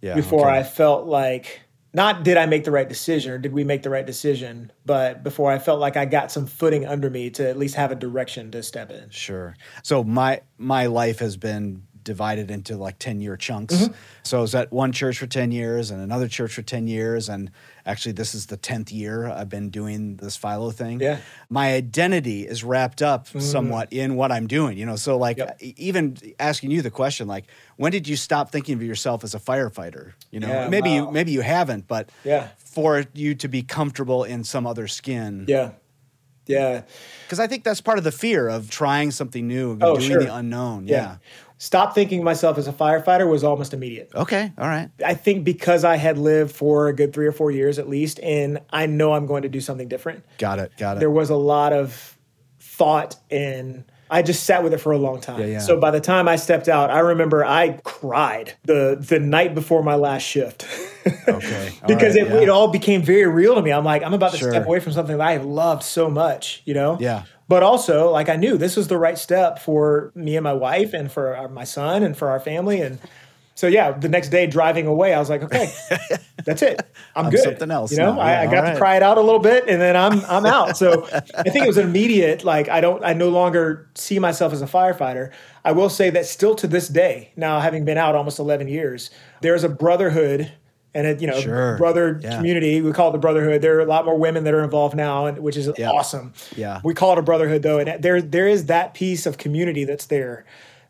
[0.00, 0.14] yeah.
[0.14, 0.58] before okay.
[0.58, 1.60] I felt like
[1.94, 5.22] not did I make the right decision or did we make the right decision, but
[5.22, 7.94] before I felt like I got some footing under me to at least have a
[7.94, 9.08] direction to step in.
[9.10, 9.56] Sure.
[9.82, 13.74] So my my life has been divided into like 10 year chunks.
[13.74, 13.92] Mm-hmm.
[14.22, 17.28] So I was at one church for 10 years and another church for 10 years.
[17.28, 17.50] And
[17.86, 21.00] actually, this is the 10th year I've been doing this FILO thing.
[21.00, 21.18] Yeah.
[21.48, 23.38] My identity is wrapped up mm-hmm.
[23.40, 24.96] somewhat in what I'm doing, you know?
[24.96, 25.58] So, like, Yep.
[25.60, 27.44] even asking you the question, like,
[27.76, 30.12] when did you stop thinking of yourself as a firefighter?
[30.30, 32.48] You know, Yeah, maybe you maybe you haven't, but Yeah.
[32.58, 35.44] for you to be comfortable in some other skin.
[35.48, 35.70] Yeah.
[36.46, 36.82] Yeah.
[37.24, 40.22] Because I think that's part of the fear of trying something new, Oh, doing sure.
[40.22, 40.86] the unknown.
[40.86, 40.96] Yeah.
[40.96, 41.16] yeah.
[41.58, 44.10] Stop thinking myself as a firefighter was almost immediate.
[44.14, 44.52] Okay.
[44.58, 44.90] All right.
[45.04, 48.20] I think because I had lived for a good three or four years at least,
[48.22, 50.22] and I know I'm going to do something different.
[50.38, 50.72] Got it.
[50.76, 51.00] Got it.
[51.00, 52.18] there was a lot of
[52.60, 55.40] thought and I just sat with it for a long time.
[55.40, 55.58] Yeah, yeah.
[55.58, 59.82] So by the time I stepped out, I remember I cried the the night before
[59.82, 60.66] my last shift.
[61.26, 61.72] Okay.
[61.86, 62.40] Because right, it, yeah.
[62.42, 63.72] it all became very real to me.
[63.72, 64.50] I'm like, I'm about to Sure.
[64.50, 66.98] step away from something that I loved so much, you know?
[67.00, 67.22] Yeah.
[67.48, 70.92] But also, like, I knew this was the right step for me and my wife
[70.94, 72.80] and for our, my son and for our family.
[72.80, 72.98] And
[73.54, 75.72] so, yeah, the next day driving away, I was like, okay,
[76.44, 76.80] that's it.
[77.14, 77.44] I'm, I'm good.
[77.44, 78.20] something else You know, now.
[78.20, 80.24] I, Yeah, I got all to cry it out a little bit and then I'm,
[80.24, 80.76] I'm out.
[80.76, 84.52] So I think it was an immediate, like, I don't, I no longer see myself
[84.52, 85.30] as a firefighter.
[85.64, 89.10] I will say that still to this day, now having been out almost 11 years,
[89.40, 90.52] there's a brotherhood
[90.96, 91.76] and it, you know, Sure.
[91.76, 92.36] brother Yeah.
[92.36, 92.80] community.
[92.80, 93.60] We call it the brotherhood.
[93.60, 95.90] There are a lot more women that are involved now, and which is Yeah.
[95.90, 96.32] awesome.
[96.56, 96.80] Yeah.
[96.82, 100.06] we call it a brotherhood though, and there there is that piece of community that's
[100.06, 100.44] there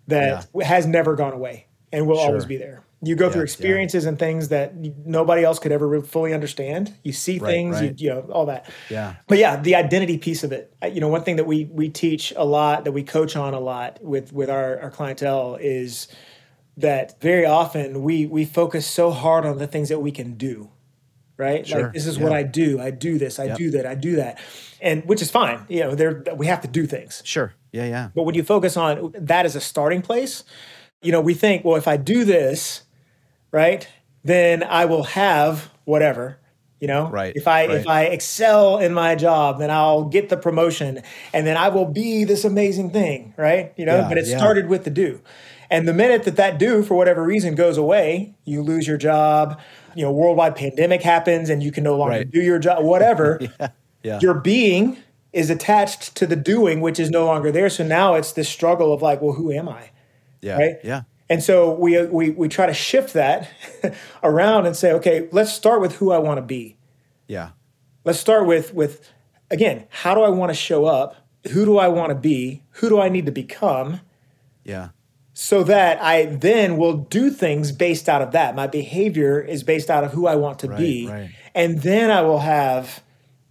[0.09, 2.83] that has never gone away and will always be there.
[3.03, 3.45] You go through yeah.
[3.45, 4.73] experiences and things that
[5.05, 6.95] nobody else could ever really fully understand.
[7.03, 8.01] You see Right, things, right.
[8.01, 8.67] You, you know, all that.
[8.89, 9.15] Yeah.
[9.29, 10.73] But yeah, the identity piece of it.
[10.93, 13.61] You know, one thing that we we teach a lot, that we coach on a
[13.61, 16.09] lot with with our, our clientele is
[16.77, 20.71] that very often we we focus so hard on the things that we can do.
[21.39, 21.67] Right?
[21.67, 22.33] Sure, Like this is what.
[22.33, 22.81] I do.
[22.81, 23.59] I do this, I Yep.
[23.59, 24.39] do that, I do that.
[24.81, 25.61] And which is fine.
[25.69, 27.21] You know, there we have to do things.
[27.27, 27.53] Sure.
[27.73, 27.85] Yeah.
[27.85, 28.09] Yeah.
[28.15, 30.45] But when you focus on that as a starting place,
[31.03, 32.83] you know, we think, well, if I do this,
[33.53, 33.87] right,
[34.25, 36.39] then I will have whatever.
[36.81, 37.77] You know, Right, If I right.
[37.77, 41.87] if I excel in my job, then I'll get the promotion, and then I will
[41.87, 43.73] be this amazing thing, right?
[43.79, 44.37] You know, Yeah, but it yeah.
[44.37, 45.23] started with the do,
[45.71, 49.61] and the minute that that do, for whatever reason, goes away, you lose your job.
[49.95, 52.31] You know, worldwide pandemic happens, and you can no longer Right.
[52.31, 52.85] do your job.
[52.85, 53.41] Whatever
[54.03, 54.19] Yeah.
[54.21, 54.99] your being
[55.33, 57.69] is attached to the doing, which is no longer there.
[57.69, 59.91] So now it's this struggle of like, well, who am I?
[60.43, 60.57] yeah.
[60.59, 60.77] right?
[60.85, 61.03] Yeah.
[61.29, 63.49] And so we uh, we we try to shift that
[64.23, 66.77] around and say, okay, let's start with who I want to be.
[67.27, 67.51] Yeah.
[68.05, 69.11] Let's start with with
[69.51, 71.17] again, how do I want to show up?
[71.53, 72.63] Who do I want to be?
[72.79, 74.01] Who do I need to become?
[74.65, 74.91] Yeah.
[75.39, 78.55] So that I then will do things based out of that.
[78.57, 81.07] My behavior is based out of who I want to Right, be.
[81.07, 81.29] right.
[81.55, 83.03] And then I will have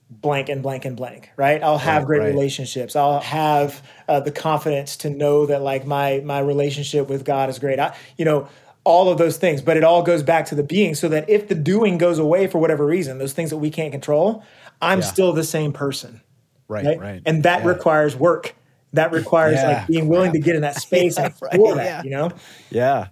[0.10, 1.62] blank and blank and blank, right?
[1.62, 2.96] I'll have Right, great relationships.
[2.96, 7.60] I'll have uh, the confidence to know that like my my relationship with God is
[7.60, 7.80] great.
[7.80, 8.48] I, you know,
[8.84, 11.50] all of those things, but it all goes back to the being so that if
[11.50, 14.44] the doing goes away for whatever reason, those things that we can't control,
[14.82, 15.06] I'm Yeah.
[15.06, 16.22] still the same person,
[16.68, 17.00] Right, right?
[17.00, 17.22] right.
[17.28, 17.68] And that Yeah.
[17.74, 18.56] requires work.
[18.96, 21.86] That requires Yeah, like being willing to get in that space and right, explore that,
[21.86, 22.04] yeah.
[22.04, 22.32] you know?
[22.70, 23.08] Yeah.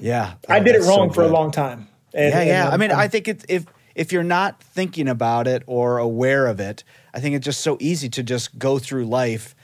[0.00, 0.34] Yeah.
[0.48, 1.88] I Oh, did it that's so wrong for a long time.
[2.12, 2.64] And- Yeah, yeah.
[2.64, 5.96] I'm- I mean, I'm- I think it's if if you're not thinking about it or
[5.96, 6.84] aware of it,
[7.14, 9.54] I think it's just so easy to just go through life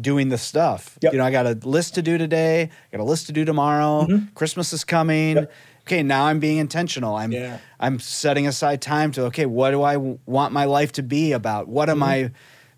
[0.00, 0.98] doing the stuff.
[1.02, 1.12] Yep.
[1.12, 2.62] You know, I got a list to do today,
[2.92, 4.06] I got a list to do tomorrow.
[4.34, 5.34] Christmas is coming.
[5.36, 5.38] Mm-hmm.
[5.40, 5.52] Yep.
[5.86, 7.14] Okay, now I'm being intentional.
[7.16, 7.58] I'm Yeah.
[7.78, 11.32] I'm setting aside time to okay, what do I w- want my life to be
[11.32, 11.68] about?
[11.68, 12.26] What am Mm-hmm.
[12.26, 12.30] I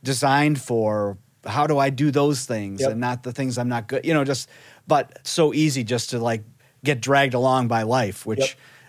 [0.03, 1.16] designed for?
[1.47, 2.91] How do I do those things Yep.
[2.93, 4.05] and not the things I'm not good?
[4.05, 4.49] You know, just
[4.86, 6.43] but so easy just to like
[6.84, 8.49] get dragged along by life, which Yep.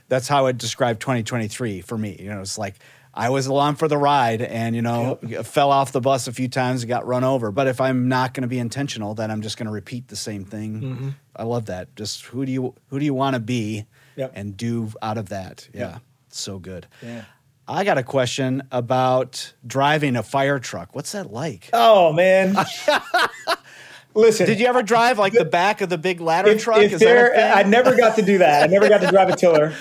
[0.09, 2.15] that's how I describe 2023 for me.
[2.19, 2.75] You know, it's like
[3.13, 6.47] I was along for the ride and, you know, fell off the bus a few
[6.47, 7.51] times and got run over.
[7.51, 10.15] But if I'm not going to be intentional, then I'm just going to repeat the
[10.15, 10.81] same thing.
[10.81, 11.09] Mm-hmm.
[11.35, 11.95] I love that.
[11.95, 13.85] Just who do you who do you want to be
[14.15, 14.31] Yep.
[14.35, 15.67] and do out of that?
[15.73, 15.99] Yeah.
[16.29, 16.85] So good.
[17.01, 17.23] Yeah.
[17.69, 20.95] I got a question about driving a fire truck.
[20.95, 21.69] What's that like?
[21.71, 22.55] Oh man.
[24.15, 26.79] Listen, Did you ever drive like the back of the big ladder if, truck?
[26.81, 27.53] if Is there.
[27.55, 28.63] I never got to do that.
[28.63, 29.73] I never got to drive a tiller.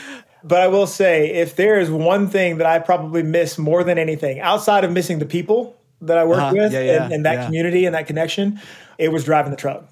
[0.45, 3.99] But I will say, if there is one thing that I probably miss more than
[3.99, 6.53] anything, outside of missing the people that I work Uh-huh.
[6.55, 7.45] with Yeah, yeah, and, and that yeah.
[7.47, 8.61] community and that connection,
[8.99, 9.85] it was driving the truck.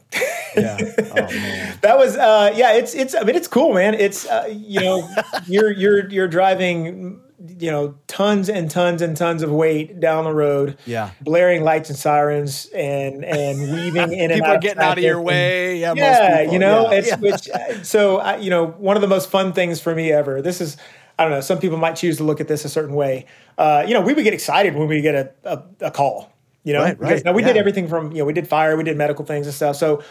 [0.56, 0.76] yeah.
[0.80, 1.78] Oh man.
[1.82, 5.06] that was uh yeah it's it's i mean it's cool man it's uh, you know
[5.46, 7.20] you're you're you're driving
[7.58, 11.10] you know tons and tons and tons of weight down the road Yeah.
[11.20, 14.98] blaring lights and sirens and and weaving in and People out are of getting out
[14.98, 15.78] of your and- way.
[15.78, 15.88] Yeah.
[15.90, 17.16] most yeah, you know, Yeah, it's yeah.
[17.16, 17.48] which
[17.86, 20.40] so I, you know one of the most fun things for me ever.
[20.42, 20.76] This is
[21.18, 21.40] I don't know.
[21.40, 23.24] Some people might choose to look at this a certain way.
[23.56, 26.30] Uh, you know, we would get excited when we get a a, a call.
[26.62, 28.76] You know, Right, because right, now we did everything from you know we did fire,
[28.76, 29.76] we did medical things and stuff.
[29.76, 30.02] So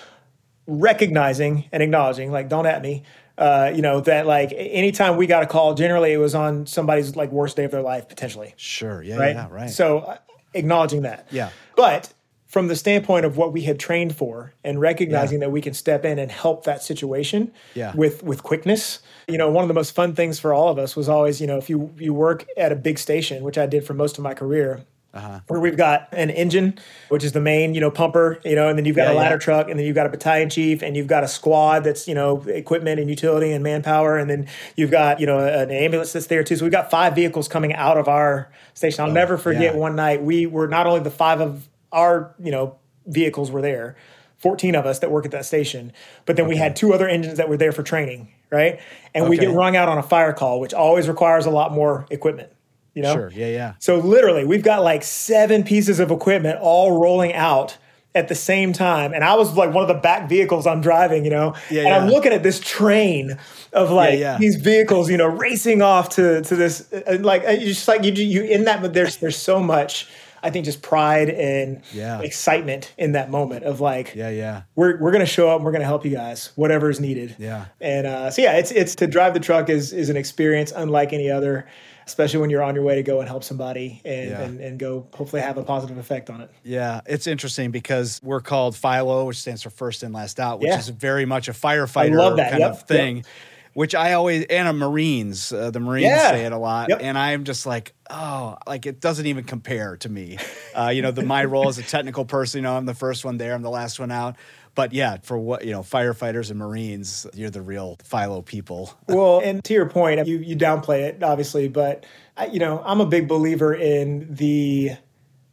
[0.67, 3.03] recognizing and acknowledging, like, don't at me.
[3.37, 7.15] Uh, you know that like anytime we got a call, generally it was on somebody's
[7.15, 9.03] like worst day of their life potentially Sure.
[9.03, 9.17] Yeah.
[9.17, 9.35] right?
[9.35, 9.47] Yeah.
[9.51, 9.69] Right.
[9.69, 10.17] So uh,
[10.53, 11.27] acknowledging that.
[11.31, 11.49] Yeah.
[11.75, 12.13] But
[12.47, 16.05] from the standpoint of what we had trained for and recognizing that we can step
[16.05, 17.91] in and help that situation Yeah.
[17.93, 18.99] with with quickness.
[19.27, 21.47] You know, one of the most fun things for all of us was always, you
[21.47, 24.23] know, if you you work at a big station, which I did for most of
[24.23, 24.85] my career,
[25.15, 25.39] Uh-huh.
[25.47, 28.77] where we've got an engine, which is the main, you know, pumper, you know, and
[28.77, 29.39] then you've got Yeah, a ladder yeah.
[29.39, 32.13] truck, and then you've got a battalion chief, and you've got a squad that's, you
[32.13, 36.27] know, equipment and utility and manpower, and then you've got, you know, an ambulance that's
[36.27, 36.57] there too.
[36.57, 39.05] So we've got five vehicles coming out of our station.
[39.05, 39.79] I'll never forget yeah.
[39.79, 42.75] one night we were not only the five of our, you know,
[43.07, 43.95] vehicles were there,
[44.39, 45.93] 14 of us that work at that station,
[46.25, 48.79] but then we had two other engines that were there for training, right?
[49.13, 52.05] And we get rung out on a fire call, which always requires a lot more
[52.11, 52.51] equipment.
[52.95, 53.13] You know?
[53.13, 53.31] Sure.
[53.31, 53.47] Yeah.
[53.47, 53.73] Yeah.
[53.79, 57.77] So literally, we've got like seven pieces of equipment all rolling out
[58.15, 59.13] at the same time.
[59.13, 61.53] And I was like one of the back vehicles I'm driving, you know.
[61.69, 63.37] Yeah, and I'm looking at this train
[63.73, 64.37] of like yeah.
[64.39, 68.03] these vehicles, you know, racing off to to this uh, like uh, you just like
[68.05, 70.07] you you in that but there's there's so much
[70.41, 72.21] I think just pride and Yeah.
[72.21, 74.29] excitement in that moment of like Yeah.
[74.29, 74.61] Yeah.
[74.75, 77.35] we're we're gonna show up and we're gonna help you guys, whatever is needed.
[77.37, 77.65] Yeah.
[77.81, 81.11] And uh, so yeah, it's it's to drive the truck is is an experience unlike
[81.11, 81.67] any other,
[82.07, 84.41] especially when you're on your way to go and help somebody and Yeah.
[84.43, 86.49] and, and go hopefully have a positive effect on it.
[86.63, 90.69] Yeah, it's interesting because we're called FILO, which stands for first in, last out, which
[90.69, 90.79] Yeah.
[90.79, 93.25] is very much a firefighter kind Yep, of thing.
[93.73, 96.29] Which I always and a Marines, uh, the Marines Yeah.
[96.31, 96.99] say it a lot, Yep.
[97.01, 100.37] and I'm just like, oh, like it doesn't even compare to me.
[100.73, 103.25] Uh, you know, the my role as a technical person, you know, I'm the first
[103.25, 104.37] one there, I'm the last one out.
[104.75, 108.93] But yeah, for what you know, firefighters and Marines, you're the real FILO people.
[109.07, 112.05] Well, and to your point, you you downplay it obviously, but
[112.37, 114.91] I, you know I'm a big believer in the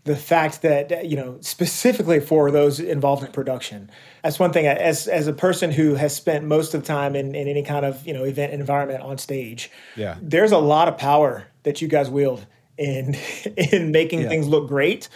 [0.05, 3.89] the fact that you know specifically for those involved in production.
[4.25, 4.67] That's one thing.
[4.67, 7.87] As as a person who has spent most of the time in, in any kind
[7.87, 10.17] of you know event environment on stage, Yeah.
[10.21, 12.45] there's a lot of power that you guys wield
[12.77, 13.15] in
[13.57, 14.29] in making Yeah.
[14.29, 15.09] things look great.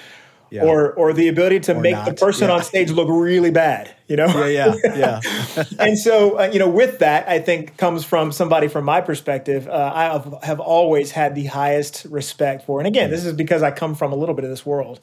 [0.49, 0.63] Yeah.
[0.63, 2.55] Or, or the ability to make the person Yeah.
[2.55, 4.27] on stage look really bad, you know?
[4.47, 5.21] Yeah, yeah,
[5.57, 5.65] yeah.
[5.79, 9.67] and so, uh, you know, with that, I think comes from somebody from my perspective.
[9.69, 13.63] Uh, I have, have always had the highest respect for, and again, this is because
[13.63, 15.01] I come from a little bit of this world.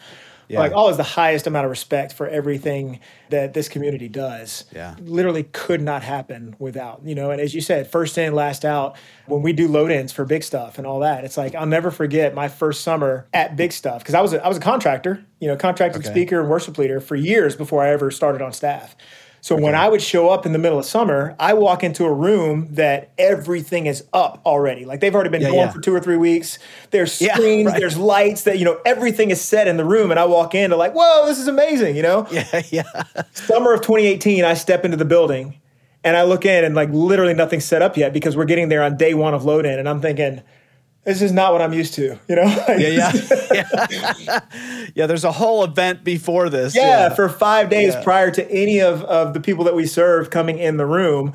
[0.50, 0.60] Yeah.
[0.60, 3.00] Like always, the highest amount of respect for everything
[3.30, 4.66] that this community does.
[4.74, 4.94] Yeah.
[5.00, 7.32] literally could not happen without you know.
[7.32, 8.98] And as you said, first in, last out.
[9.26, 11.92] When we do load ins for big stuff and all that, it's like I'll never
[11.92, 15.24] forget my first summer at big stuff because I was a, I was a contractor,
[15.40, 16.12] you know, contracted Okay.
[16.12, 18.93] speaker and worship leader for years before I ever started on staff.
[19.42, 22.14] So when I would show up in the middle of summer, I walk into a
[22.14, 24.86] room that everything is up already.
[24.86, 25.72] Like they've already been Yeah, going yeah.
[25.72, 26.60] for two or three weeks.
[26.92, 27.78] There's Yeah, screens, right.
[27.78, 30.12] there's lights that, you know, everything is set in the room.
[30.12, 32.26] And I walk in to like, whoa, this is amazing, you know?
[32.32, 33.04] Yeah, yeah.
[33.34, 35.60] Summer of 2018, I step into the building
[36.06, 38.82] and I look in and like literally nothing's set up yet because we're getting there
[38.82, 39.78] on day one of load in.
[39.78, 40.42] And I'm thinking,
[41.06, 42.44] this is not what I'm used to, you know?
[42.44, 43.12] Like, Yeah,
[43.52, 43.66] yeah.
[44.20, 44.40] yeah.
[44.96, 46.76] Yeah, there's a whole event before this.
[46.76, 48.04] Yeah, for five days Yeah.
[48.04, 51.34] prior to any of, of the people that we serve coming in the room,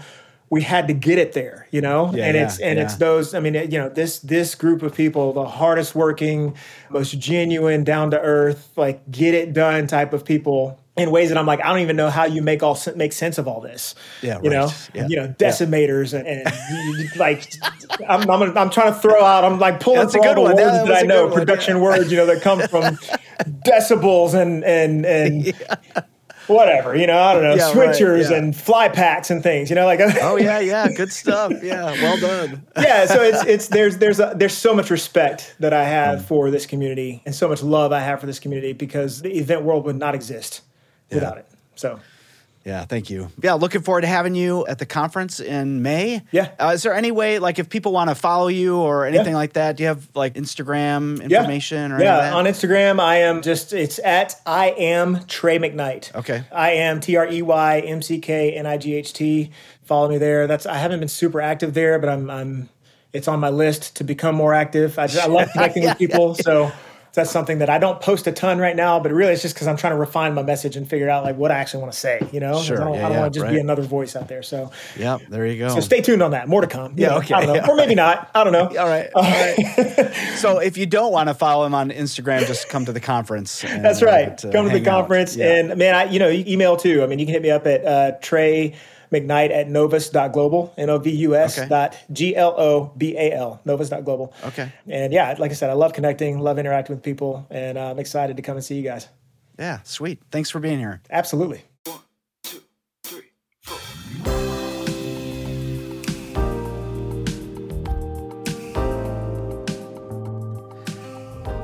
[0.51, 2.11] we had to get it there, you know.
[2.15, 3.35] Yeah, and yeah, it's and it's those.
[3.35, 6.55] I mean, you know, this this group of people, the hardest working,
[6.89, 10.81] most genuine, down to earth, like get it done type of people.
[10.99, 13.39] In ways that I'm like, I don't even know how you make all make sense
[13.39, 13.95] of all this.
[14.23, 14.71] Yeah, you know.
[14.95, 15.07] Yeah.
[15.09, 17.53] you know, decimators and, and you- like,
[18.09, 19.45] I'm, I'm I'm trying to throw out.
[19.45, 20.55] I'm like pulling That's a for all good the one.
[20.57, 21.83] words That that, I know, good production yeah.
[21.83, 22.83] words, you know, that come from
[23.65, 25.55] decibels and and and
[26.47, 28.39] whatever, you know, I don't know, Yeah, right, switchers yeah.
[28.39, 30.89] and fly packs and things, you know, like Oh yeah, yeah.
[30.91, 31.53] Good stuff.
[31.63, 32.67] Yeah, well done.
[32.77, 33.07] yeah.
[33.07, 35.89] So it's it's there's there's a, there's so much respect that I Mm.
[35.89, 39.37] have for this community and so much love I have for this community because the
[39.39, 40.63] event world would not exist
[41.11, 41.47] without it.
[41.77, 42.01] So
[42.65, 43.31] Yeah, thank you.
[43.43, 46.21] Yeah, looking forward to having you at the conference in May.
[46.33, 46.51] Yeah.
[46.59, 49.55] Uh, is there any way, like, if people want to follow you or anything like
[49.55, 52.33] that, do you have like Instagram information or any of yeah that?
[52.35, 56.43] on instagram i am just it's at i am trey mcknight Okay.
[56.53, 57.01] i am
[58.29, 59.51] t-r-e-y-m-c-k-n-i-g-h-t
[59.85, 62.69] follow me there that's i haven't been super active there but i'm i'm
[63.13, 66.35] it's on my list to become more active i, just, I love connecting with people
[66.35, 66.71] so
[67.15, 69.67] that's something that I don't post a ton right now, but really it's just because
[69.67, 71.99] I'm trying to refine my message and figure out like what I actually want to
[71.99, 72.21] say.
[72.33, 72.81] You know, Sure.
[72.81, 74.43] I don't, Yeah, I don't yeah, want to just be another voice out there.
[74.43, 75.69] So, yeah, there you go.
[75.69, 76.49] so stay tuned on that.
[76.49, 76.93] More to come.
[76.97, 78.31] You Yeah, okay, I don't know, yeah, or maybe not.
[78.35, 78.67] I don't know.
[78.79, 79.09] all right.
[79.15, 80.13] All right.
[80.37, 83.65] so if you don't want to follow him on Instagram, just come to the conference.
[83.65, 84.39] and, That's uh, right.
[84.39, 85.37] to Come to the conference.
[85.37, 85.57] Yeah.
[85.57, 87.03] And man, I, you know, email too.
[87.03, 88.75] I mean, you can hit me up at uh, Trey
[89.11, 91.69] McKnight at novus.global, N O V U S Okay.
[91.69, 94.33] dot G L O B A L, novus.global.
[94.45, 94.73] Okay.
[94.87, 98.37] And yeah, like I said, I love connecting, love interacting with people, and I'm excited
[98.37, 99.09] to come and see you guys.
[99.59, 100.21] yeah, sweet.
[100.31, 101.01] Thanks for being here.
[101.11, 101.63] Absolutely.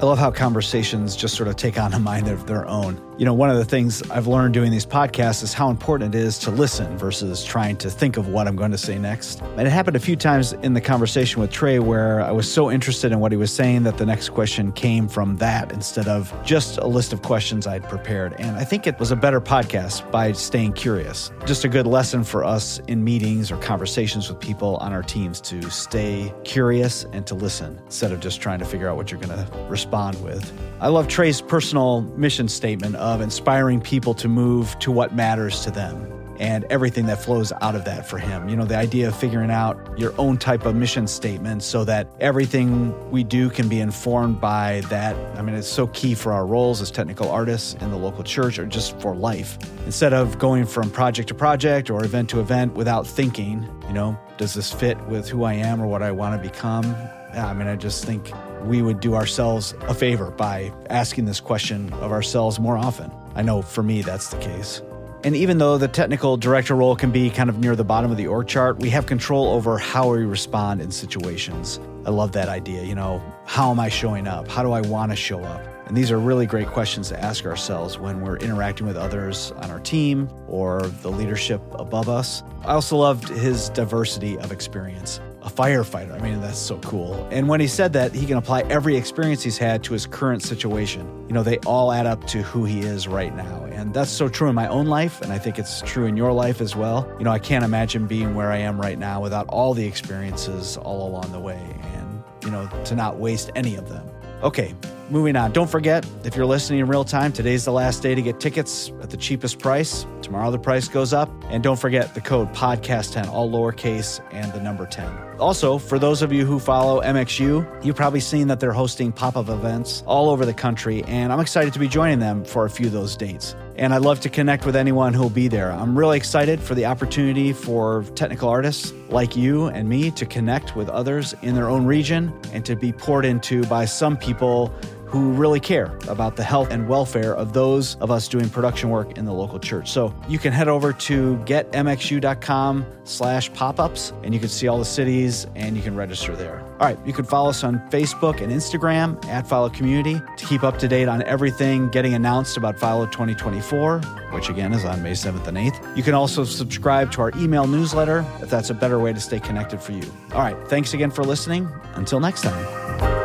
[0.05, 3.01] I love how conversations just sort of take on a mind of their own.
[3.17, 6.19] You know, one of the things I've learned doing these podcasts is how important it
[6.19, 9.41] is to listen versus trying to think of what I'm going to say next.
[9.41, 12.71] And it happened a few times in the conversation with Trey where I was so
[12.71, 16.35] interested in what he was saying that the next question came from that instead of
[16.45, 18.35] just a list of questions I'd prepared.
[18.39, 21.31] And I think it was a better podcast by staying curious.
[21.47, 25.41] Just a good lesson for us in meetings or conversations with people on our teams
[25.43, 29.21] to stay curious and to listen instead of just trying to figure out what you're
[29.21, 30.53] going to respond with.
[30.81, 35.71] I love Trey's personal mission statement of inspiring people to move to what matters to
[35.71, 38.49] them and everything that flows out of that for him.
[38.49, 42.09] You know, the idea of figuring out your own type of mission statement so that
[42.21, 45.15] everything we do can be informed by that.
[45.39, 48.59] I mean, it's so key for our roles as technical artists in the local church
[48.59, 49.59] or just for life.
[49.87, 54.19] Instead of going from project to project or event to event without thinking, you know,
[54.39, 56.85] does this fit with who I am or what I want to become?
[57.33, 58.33] Yeah, I mean, I just think
[58.65, 63.11] we would do ourselves a favor by asking this question of ourselves more often.
[63.35, 64.83] I know for me, that's the case.
[65.25, 68.19] And even though the technical director role can be kind of near the bottom of
[68.19, 71.81] the org chart, we have control over how we respond in situations.
[72.05, 72.83] I love that idea.
[72.85, 74.49] You know, how am I showing up?
[74.49, 75.63] How do I want to show up?
[75.87, 79.71] And these are really great questions to ask ourselves when we're interacting with others on
[79.71, 82.43] our team or the leadership above us.
[82.65, 85.21] I also loved his diversity of experience.
[85.45, 86.19] A firefighter.
[86.19, 87.29] I mean, that's so cool.
[87.31, 90.43] And when he said that, he can apply every experience he's had to his current
[90.43, 91.07] situation.
[91.29, 93.65] You know, they all add up to who he is right now.
[93.73, 95.21] And that's so true in my own life.
[95.21, 97.07] And I think it's true in your life as well.
[97.19, 100.79] You know, I can't imagine being where I am right now without all the experiences
[100.79, 101.61] all along the way
[101.93, 104.09] and, you know, to not waste any of them.
[104.43, 104.75] Okay,
[105.11, 105.53] moving on.
[105.53, 108.93] Don't forget, if you're listening in real time, today's the last day to get tickets
[109.03, 110.07] at the cheapest price.
[110.23, 111.31] Tomorrow the price goes up.
[111.51, 115.07] And don't forget the code podcast10, all lowercase and the number 10.
[115.39, 119.37] Also, for those of you who follow MXU, you've probably seen that they're hosting pop
[119.37, 121.05] up events all over the country.
[121.05, 123.55] And I'm excited to be joining them for a few of those dates.
[123.77, 125.73] And I'd love to connect with anyone who'll be there.
[125.73, 130.77] I'm really excited for the opportunity for technical artists like you and me to connect
[130.77, 134.73] with others in their own region and to be poured into by some people
[135.15, 139.17] who really care about the health and welfare of those of us doing production work
[139.17, 139.89] in the local church.
[139.89, 144.85] So you can head over to getmxu.com slash pop-ups and you can see all the
[144.85, 146.63] cities and you can register there.
[146.81, 150.65] All right, you can follow us on Facebook and Instagram at FILO Community to keep
[150.65, 154.01] up to date on everything getting announced about FILO 2024,
[154.33, 155.97] which again is on May 7th and 8th.
[155.97, 159.39] You can also subscribe to our email newsletter if that's a better way to stay
[159.39, 160.13] connected for you.
[160.33, 161.69] All right, thanks again for listening.
[161.95, 163.24] Until next time.